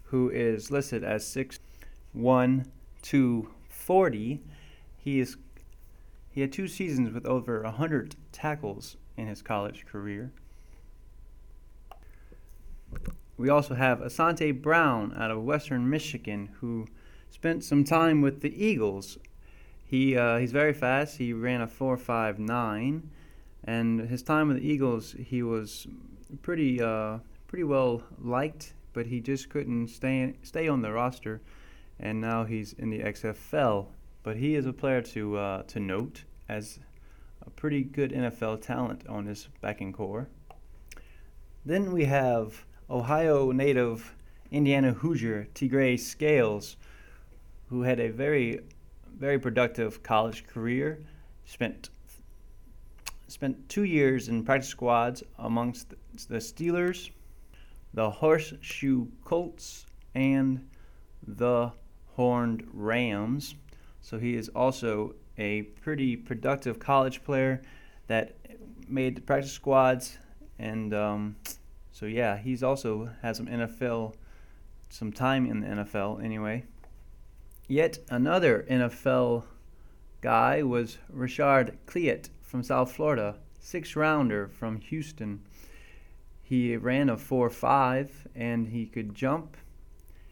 [0.04, 2.66] who is listed as 6'1",
[3.02, 4.40] 240.
[4.98, 5.36] He is
[6.30, 10.32] he had two seasons with over 100 tackles in his college career.
[13.36, 16.86] We also have Asantay Brown out of Western Michigan, who
[17.30, 19.18] spent some time with the Eagles.
[19.84, 21.18] He uh, he's very fast.
[21.18, 23.02] He ran a 4.59,
[23.64, 25.86] and his time with the Eagles, he was
[26.42, 31.42] pretty uh, pretty well liked, but he just couldn't stay stay on the roster,
[32.00, 33.86] and now he's in the XFL.
[34.22, 36.80] But he is a player to uh, to note as
[37.46, 40.28] a pretty good NFL talent on his backing core.
[41.64, 44.14] Then we have Ohio native
[44.50, 46.76] Indiana Hoosier Tegray Scales,
[47.68, 48.60] who had a very,
[49.16, 51.04] very productive college career.
[51.44, 51.90] Spent
[53.28, 55.90] spent two years in practice squads amongst
[56.28, 57.10] the Steelers,
[57.92, 60.68] the Horseshoe Colts, and
[61.26, 61.72] the
[62.14, 63.56] Horned Rams.
[64.00, 67.62] So he is also a pretty productive college player
[68.06, 68.36] that
[68.88, 70.18] made the practice squads,
[70.58, 71.36] and um,
[71.92, 74.14] so yeah, he's also has some NFL,
[74.88, 76.64] some time in the NFL anyway.
[77.68, 79.44] Yet another NFL
[80.20, 85.40] guy was Rashard Cleat from South Florida, six rounder from Houston.
[86.42, 89.56] He ran a 4 5 and he could jump.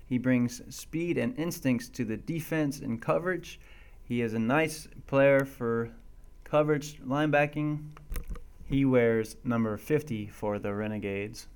[0.06, 3.58] He brings speed and instincts to the defense and coverage
[4.04, 5.90] he is a nice player for
[6.44, 7.88] coverage linebacking.
[8.66, 11.48] He wears number 50 for the Renegades.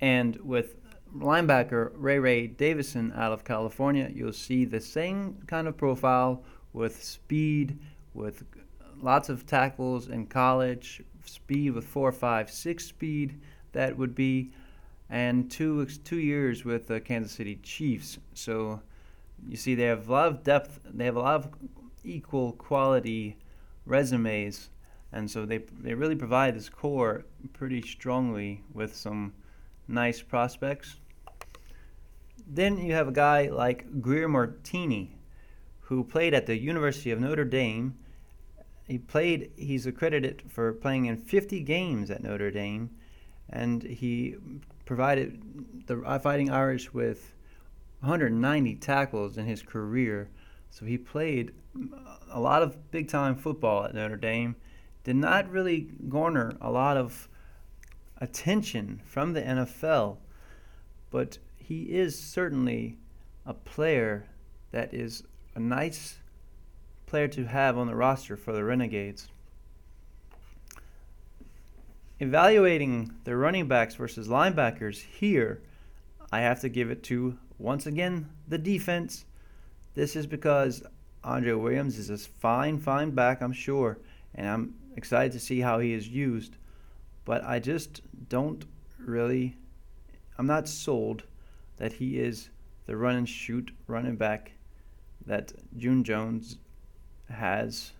[0.00, 0.76] And with
[1.16, 6.42] linebacker Ray Ray Davison out of California, you'll see the same kind of profile
[6.72, 7.78] with speed,
[8.12, 8.42] with
[9.00, 13.40] lots of tackles in college, speed with four, five, six speed.
[13.72, 14.50] That would be,
[15.08, 18.18] and two two years with the Kansas City Chiefs.
[18.34, 18.80] So
[19.48, 21.48] you see they have a lot of depth they have a lot of
[22.04, 23.36] equal quality
[23.86, 24.70] resumes
[25.14, 29.32] and so they they really provide this core pretty strongly with some
[29.86, 30.96] nice prospects.
[32.46, 35.16] Then you have a guy like Greer Martini
[35.80, 37.94] who played at the University of Notre Dame.
[38.88, 42.90] He played he's accredited for playing in 50 games at Notre Dame
[43.50, 44.34] and he
[44.84, 45.40] provided
[45.86, 47.34] the uh, Fighting Irish with
[48.04, 50.28] 190 tackles in his career.
[50.68, 51.52] So he played
[52.30, 54.56] a lot of big time football at Notre Dame.
[55.04, 57.28] Did not really garner a lot of
[58.18, 60.18] attention from the NFL,
[61.10, 62.98] but he is certainly
[63.46, 64.26] a player
[64.70, 65.24] that is
[65.54, 66.18] a nice
[67.06, 69.28] player to have on the roster for the Renegades.
[72.20, 75.62] Evaluating the running backs versus linebackers here,
[76.32, 79.24] I have to give it to once again, the defense.
[79.94, 80.82] This is because
[81.22, 83.98] Andre Williams is a fine, fine back, I'm sure,
[84.34, 86.56] and I'm excited to see how he is used.
[87.24, 88.64] But I just don't
[88.98, 89.56] really,
[90.38, 91.22] I'm not sold
[91.76, 92.50] that he is
[92.86, 94.52] the run and shoot running back
[95.26, 96.58] that June Jones
[97.30, 97.92] has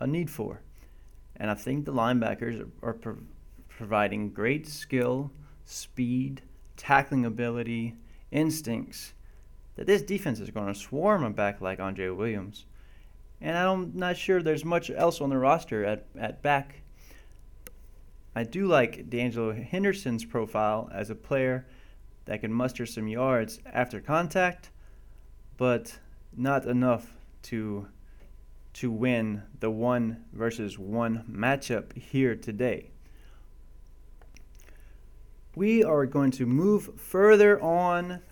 [0.00, 0.62] a need for.
[1.36, 3.18] And I think the linebackers are pro-
[3.68, 5.30] providing great skill,
[5.64, 6.42] speed,
[6.76, 7.96] tackling ability,
[8.32, 9.12] instincts
[9.76, 12.66] that this defense is going to swarm a back like Andre Williams.
[13.40, 16.82] and I'm not sure there's much else on the roster at, at back.
[18.34, 21.66] I do like D'Angelo Henderson's profile as a player
[22.24, 24.70] that can muster some yards after contact,
[25.56, 25.98] but
[26.36, 27.88] not enough to
[28.74, 32.91] to win the one versus one matchup here today.
[35.54, 38.22] We are going to move further on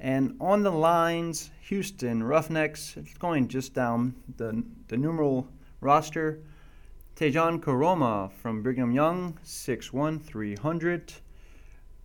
[0.00, 5.46] and on the lines, Houston Roughnecks, it's going just down the, the numeral
[5.80, 6.40] roster.
[7.14, 11.14] Tejan Koroma from Brigham Young, 6'1, 300.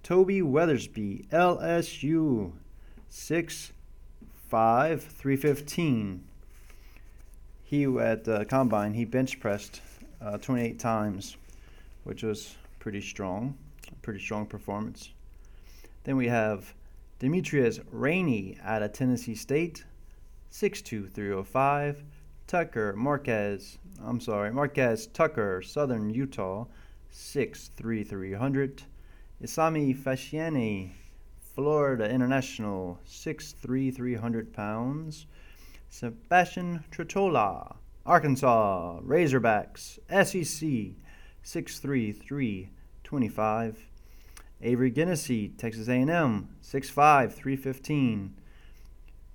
[0.04, 2.52] Toby Weathersby, LSU,
[3.12, 3.72] 6'5,
[5.02, 6.24] 315.
[7.64, 9.82] He, at the combine, he bench pressed
[10.22, 11.38] uh, 28 times,
[12.04, 13.58] which was pretty strong,
[14.02, 15.12] pretty strong performance.
[16.04, 16.74] Then we have
[17.20, 19.86] Demetrius Rhaney out of Tennessee State,
[20.52, 22.04] 6'2", 305.
[22.46, 26.66] Tucker Marquez, I'm sorry, Marquez Tucker, Southern Utah,
[27.12, 28.84] 6'3", 300.
[29.42, 30.92] Isame Faciane,
[31.56, 35.26] Florida International, 6'3", 300 pounds.
[35.90, 40.96] Sebastian Tretola, Arkansas Razorbacks, SEC,
[41.44, 42.70] 6'3",
[43.14, 43.90] 325.
[44.64, 48.34] Avery Gennesy, Texas A&M, 6'5", 315.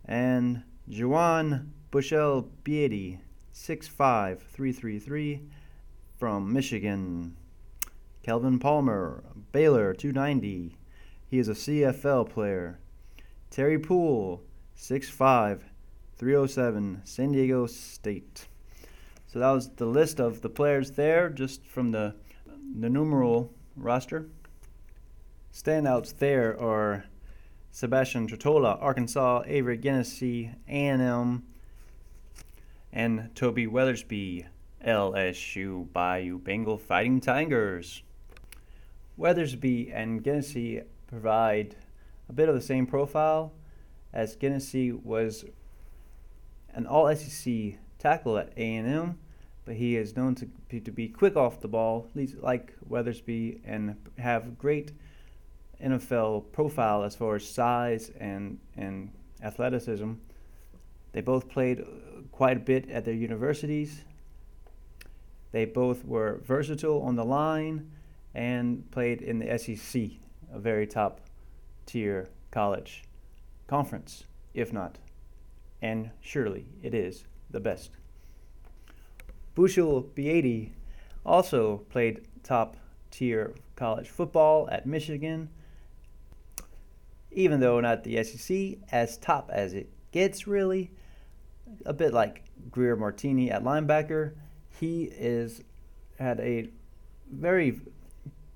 [0.05, 3.21] And Juwann Bushell Beatty,
[3.55, 5.43] 6'5", 333
[6.19, 7.37] from Michigan.
[8.25, 9.23] Kelvin Palmer,
[9.53, 10.77] Baylor, 290.
[11.29, 12.81] He is a CFL player.
[13.49, 14.43] Terry Poole,
[14.77, 15.61] 6'5",
[16.17, 18.49] 307, San Diego State.
[19.29, 22.17] So that was the list of the players there, just from the
[22.75, 23.53] the numeral
[23.83, 24.29] roster.
[25.53, 27.05] Standouts there are
[27.71, 31.43] Sebastian Tretola, Arkansas, Avery Gennesy, A&M,
[32.93, 34.47] and Toby Weathersby,
[34.87, 38.03] LSU Bayou Bengal Fighting Tigers.
[39.19, 41.77] Weathersby and Gennesy provide
[42.29, 43.53] a bit of the same profile
[44.13, 45.45] as Gennesy was
[46.75, 49.19] an all SEC tackle at A&M,
[49.69, 52.09] but he is known to be, to be quick off the ball,
[52.41, 54.93] like Weathersby, and have great
[55.85, 59.11] NFL profile as far as size and, and
[59.43, 60.15] athleticism.
[61.13, 61.85] They both played uh,
[62.33, 64.05] quite a bit at their universities.
[65.53, 67.91] They both were versatile on the line
[68.35, 70.03] and played in the SEC,
[70.51, 71.21] a very top
[71.85, 73.05] tier college
[73.67, 74.97] conference, if not.
[75.83, 77.91] And surely it is the best.
[79.59, 80.73] Bushell Beatty
[81.27, 82.77] also played top
[83.11, 85.49] tier college football at Michigan
[87.33, 90.93] even though not the SEC, as top as it gets, really.
[91.85, 94.35] A bit like Greer Martini at linebacker.
[94.79, 95.63] He is
[96.21, 96.69] had a
[97.29, 97.81] very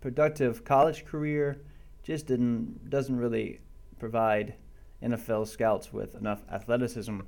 [0.00, 1.62] productive college career,
[2.04, 3.60] just didn't doesn't really
[3.98, 4.54] provide
[5.02, 7.20] NFL scouts with enough athleticism,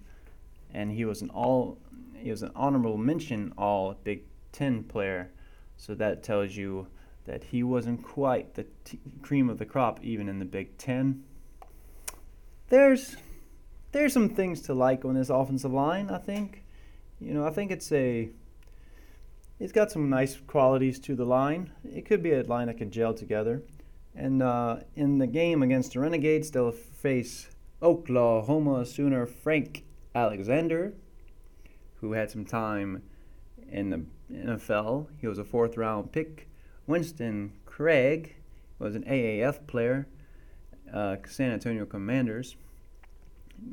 [0.72, 1.79] and he was an all
[2.25, 5.31] he was an honorable mention All Big Ten player,
[5.77, 6.89] so that tells you
[7.27, 11.22] that he wasn't quite the t- cream of the crop even in the Big Ten
[12.68, 13.16] there's
[13.93, 16.11] there's some things to like on this offensive line.
[16.11, 16.64] I think,
[17.20, 18.29] you know, I think it's a
[19.61, 21.70] it's got some nice qualities to the line.
[21.85, 23.62] It could be a line that can gel together.
[24.16, 27.49] And uh, in the game against the Renegades, they'll face
[27.83, 30.95] Oklahoma Sooner Frank Alexander,
[32.05, 33.02] who had some time
[33.70, 35.07] in the NFL.
[35.18, 36.48] He was a fourth round pick.
[36.86, 38.36] Winston Craig
[38.78, 40.07] was an AAF player
[40.92, 42.57] uh, San Antonio Commanders.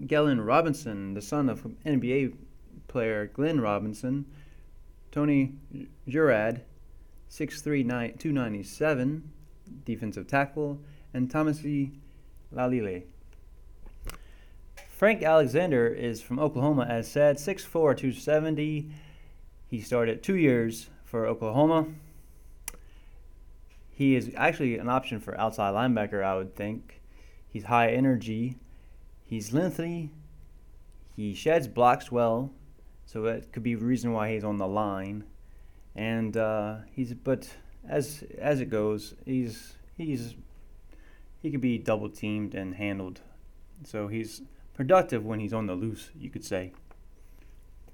[0.05, 2.36] Gelen Robinson, the son of NBA
[2.88, 4.25] player Glenn Robinson.
[5.11, 5.55] Tony
[6.07, 6.61] Guerad,
[7.29, 9.29] 6'3", 297,
[9.84, 10.79] defensive tackle.
[11.13, 11.91] And Thomas E.
[12.53, 13.03] Lalile.
[15.02, 18.91] Frank Alexander is from Oklahoma, as said, 6'4", 270.
[19.66, 21.88] He started two years for Oklahoma.
[23.89, 27.02] He is actually an option for outside linebacker, I would think.
[27.49, 28.58] He's high energy.
[29.24, 30.12] He's lengthy.
[31.16, 32.52] He sheds blocks well,
[33.08, 35.24] so that could be reason why he's on the line.
[35.95, 37.49] And uh, he's but
[37.89, 40.36] as as it goes, he's he's
[41.41, 43.22] he could be double teamed and handled.
[43.84, 44.43] So he's
[44.74, 46.74] productive when he's on the loose, you could say.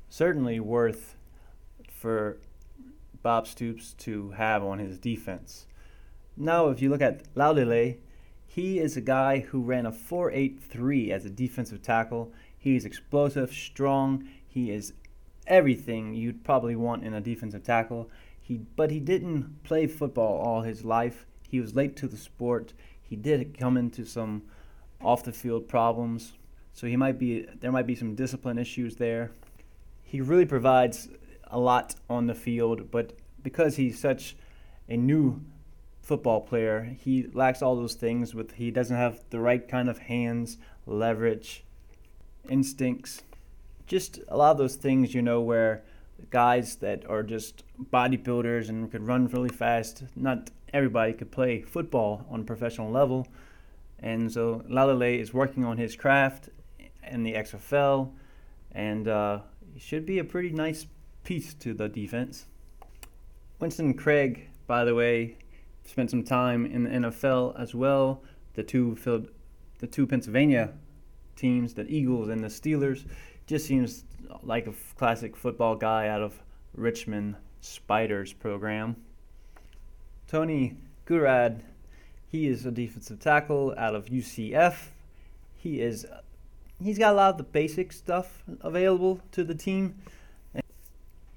[0.10, 1.16] Certainly worth
[1.90, 2.38] for
[3.22, 5.68] Bob Stoops to have on his defense.
[6.36, 7.96] Now, if you look at Laulile,
[8.46, 12.32] he is a guy who ran a 4.83 as a defensive tackle.
[12.58, 14.28] He is explosive, strong.
[14.48, 14.94] He is
[15.46, 18.10] everything you'd probably want in a defensive tackle.
[18.40, 21.26] He, but he didn't play football all his life.
[21.50, 22.74] He was late to the sport.
[23.02, 24.44] He did come into some
[25.02, 26.34] off the field problems,
[26.78, 29.32] so he might be there might be some discipline issues there.
[30.04, 31.10] He really provides
[31.46, 34.36] a lot on the field, but because he's such
[34.88, 35.42] a new
[36.04, 39.98] football player, he lacks all those things with he doesn't have the right kind of
[39.98, 41.64] hands, leverage,
[42.48, 43.24] instincts,
[43.88, 45.84] just a lot of those things, you know, where
[46.30, 52.24] guys that are just bodybuilders and could run really fast, not everybody could play football
[52.30, 53.28] on a professional level.
[53.98, 56.50] And so Laulile is working on his craft
[57.12, 58.12] in the XFL,
[58.72, 59.40] and uh,
[59.78, 60.86] should be a pretty nice
[61.24, 62.46] piece to the defense.
[63.60, 65.38] Winston Craig, by the way,
[65.86, 68.24] spent some time in the NFL as well.
[68.54, 69.30] The two filled,
[69.80, 70.74] the two Pennsylvania
[71.36, 73.06] teams, the Eagles and the Steelers,
[73.46, 74.04] just seems
[74.44, 76.42] like a classic football guy out of
[76.76, 78.96] Richmond Spiders program.
[80.28, 81.62] Tony Guerad,
[82.28, 84.76] he is a defensive tackle out of UCF.
[85.56, 86.06] He is
[86.84, 89.96] he's got a lot of the basic stuff available to the team.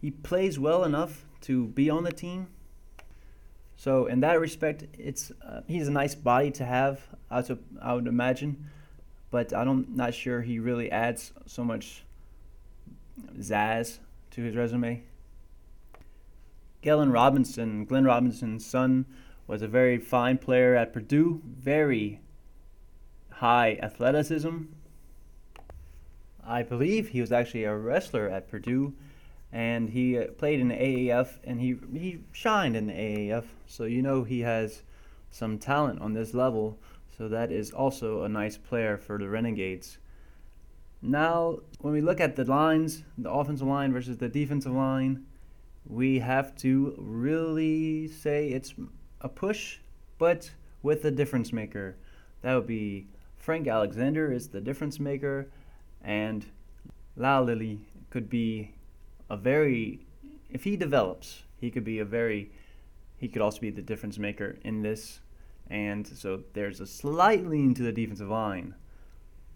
[0.01, 2.49] He plays well enough to be on the team.
[3.77, 7.01] So in that respect, it's uh, he's a nice body to have.
[7.31, 7.43] I,
[7.81, 8.71] I would imagine,
[9.31, 12.05] but I'm not sure he really adds so much
[13.39, 13.99] zazz
[14.33, 15.03] to his resume.
[16.83, 19.07] Gelen Robinson, Glenn Robinson's son,
[19.47, 22.21] was a very fine player at Purdue, very
[23.33, 24.65] high athleticism.
[26.47, 28.95] I believe he was actually a wrestler at Purdue,
[29.53, 33.45] and he uh, played in the AAF, and he he shined in the AAF.
[33.67, 34.83] So you know he has
[35.31, 36.79] some talent on this level.
[37.17, 39.99] So that is also a nice player for the Renegades.
[41.03, 45.27] Now, when we look at the lines, the offensive line versus the defensive line,
[45.87, 48.75] we have to really say it's
[49.21, 49.79] a push,
[50.19, 50.51] but
[50.83, 51.97] with a difference maker.
[52.43, 55.49] That would be Frank Alexander is the difference maker,
[56.03, 56.47] and
[57.17, 57.79] Laulile
[58.11, 58.75] could be
[59.29, 60.07] a very,
[60.49, 62.53] if he develops, he could be a very,
[63.17, 65.21] he could also be the difference maker in this.
[65.69, 68.75] And so there's a slight lean to the defensive line.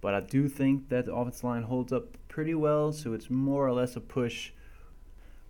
[0.01, 3.67] But I do think that the offensive line holds up pretty well, so it's more
[3.67, 4.53] or less a push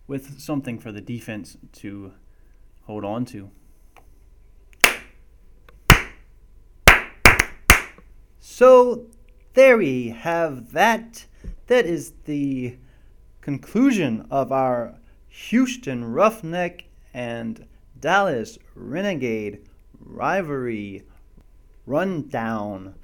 [0.07, 2.13] with something for the defense to
[2.83, 3.51] hold on to.
[8.39, 9.07] So
[9.55, 11.27] there we have that.
[11.69, 12.77] That is the
[13.41, 14.97] conclusion of our
[15.29, 17.67] Houston Roughneck and
[17.99, 19.61] Dallas Renegade
[20.01, 21.05] rivalry
[21.87, 22.95] rundown.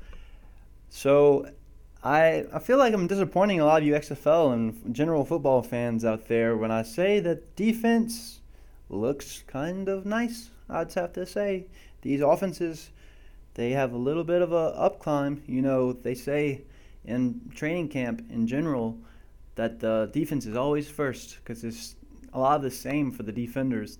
[0.88, 1.48] So
[2.02, 6.04] I I feel like I'm disappointing a lot of you XFL and general football fans
[6.04, 8.40] out there when I say that defense
[8.88, 10.50] looks kind of nice.
[10.68, 11.66] I'd have to say
[12.02, 12.90] these offenses
[13.54, 15.42] they have a little bit of a up climb.
[15.46, 16.62] You know, they say
[17.04, 18.98] in training camp in general
[19.56, 21.96] that the defense is always first because it's
[22.32, 23.98] a lot of the same for the defenders.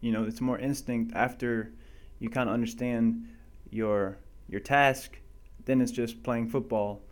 [0.00, 1.72] You know, it's more instinct after
[2.18, 3.28] you kind of understand
[3.70, 4.18] your
[4.48, 5.18] your task
[5.66, 7.02] then it's just playing football.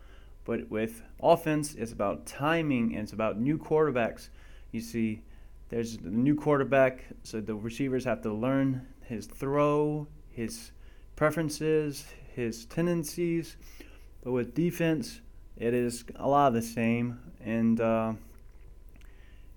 [0.44, 4.30] But with offense, it's about timing and it's about new quarterbacks.
[4.72, 5.22] You see,
[5.68, 10.70] there's the new quarterback, so the receivers have to learn his throw, his
[11.16, 12.04] preferences,
[12.34, 13.56] his tendencies.
[14.22, 15.20] But with defense,
[15.56, 17.18] it is a lot of the same.
[17.44, 18.14] And, uh,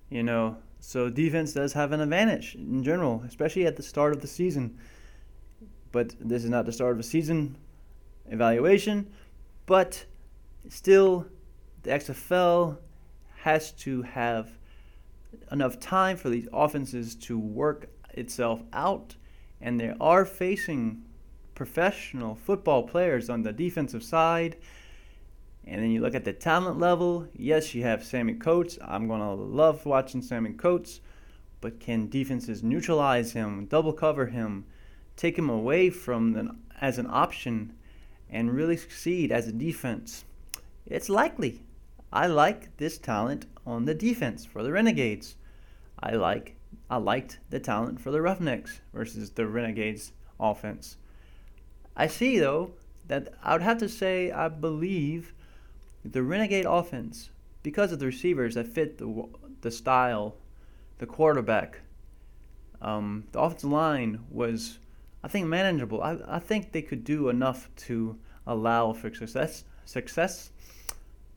[0.10, 4.22] you know, so defense does have an advantage in general, especially at the start of
[4.22, 4.78] the season.
[5.92, 7.58] But this is not the start of a season
[8.30, 9.10] evaluation,
[9.66, 10.06] but
[10.70, 11.26] still,
[11.84, 12.78] the XFL
[13.42, 14.50] has to have
[15.52, 19.16] enough time for these offenses to work itself out,
[19.62, 21.04] and they are facing
[21.58, 24.56] professional football players on the defensive side.
[25.66, 27.28] And then you look at the talent level.
[27.34, 28.78] Yes, you have Sammy Coates.
[28.80, 31.02] I'm going to love watching Sammy Coates.
[31.60, 34.66] But can defenses neutralize him, double cover him,
[35.16, 37.74] take him away from them as an option
[38.30, 40.26] and really succeed as a defense?
[40.86, 41.64] It's likely.
[42.14, 45.36] I like this talent on the defense for the Renegades.
[46.00, 46.56] I like
[46.88, 50.98] I liked the talent for the Roughnecks versus the Renegades offense.
[51.98, 52.72] I see though
[53.08, 55.34] that I would have to say I believe
[56.06, 57.32] the Renegade offense
[57.64, 59.26] because of the receivers that fit the
[59.62, 60.36] the style,
[61.00, 61.82] the quarterback,
[62.82, 64.78] um, the offensive line was
[65.24, 66.02] I think manageable.
[66.02, 69.66] I, I think they could do enough to allow for success.
[69.84, 70.52] Success.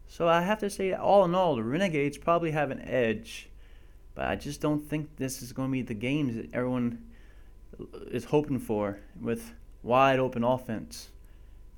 [0.07, 3.49] So I have to say, all in all, the Renegades probably have an edge.
[4.15, 7.05] But I just don't think this is going to be the games that everyone
[8.11, 11.11] is hoping for with wide open offense.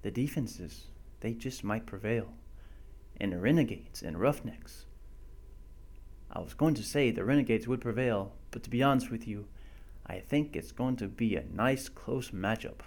[0.02, 0.84] The defenses,
[1.20, 2.32] they just might prevail.
[3.20, 4.86] And the Renegades and Roughnecks.
[6.30, 9.46] I was going to say the Renegades would prevail, but to be honest with you,
[10.06, 12.80] I think it's going to be a nice close matchup.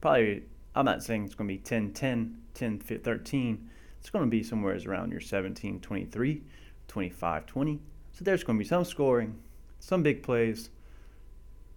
[0.00, 0.42] Probably,
[0.74, 3.70] I'm not saying it's going to be 10 10, 10 13.
[4.00, 6.42] It's going to be somewhere around your 17 23,
[6.88, 7.80] 25 20.
[8.12, 9.38] So there's going to be some scoring,
[9.78, 10.70] some big plays,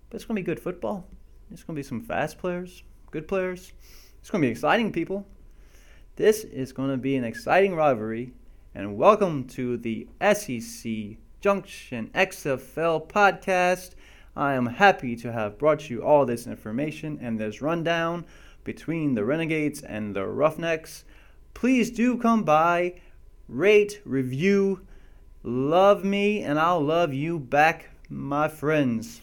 [0.09, 1.07] but it's going to be good football.
[1.49, 3.71] It's going to be some fast players, good players.
[4.19, 5.25] It's going to be exciting, people.
[6.17, 8.33] This is going to be an exciting rivalry,
[8.75, 13.91] and welcome to the SEC Junction XFL podcast.
[14.35, 18.25] I am happy to have brought you all this information and this rundown
[18.65, 21.05] between the Renegades and the Roughnecks.
[21.53, 22.99] Please do come by,
[23.47, 24.81] rate, review,
[25.43, 29.21] love me, and I'll love you back, my friends.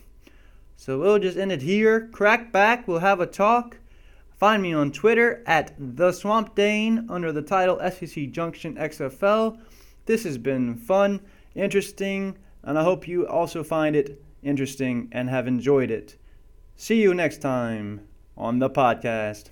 [0.85, 2.11] So we'll just end it here.
[2.13, 3.79] Crack back, we'll have a talk.
[4.37, 9.59] Find me on Twitter at the Swamp Dane under the title SEC Junction XFL.
[10.05, 11.23] This has been fun,
[11.55, 16.19] interesting, and I hope you also find it interesting and have enjoyed it.
[16.77, 18.07] See you next time
[18.37, 19.45] on the podcast.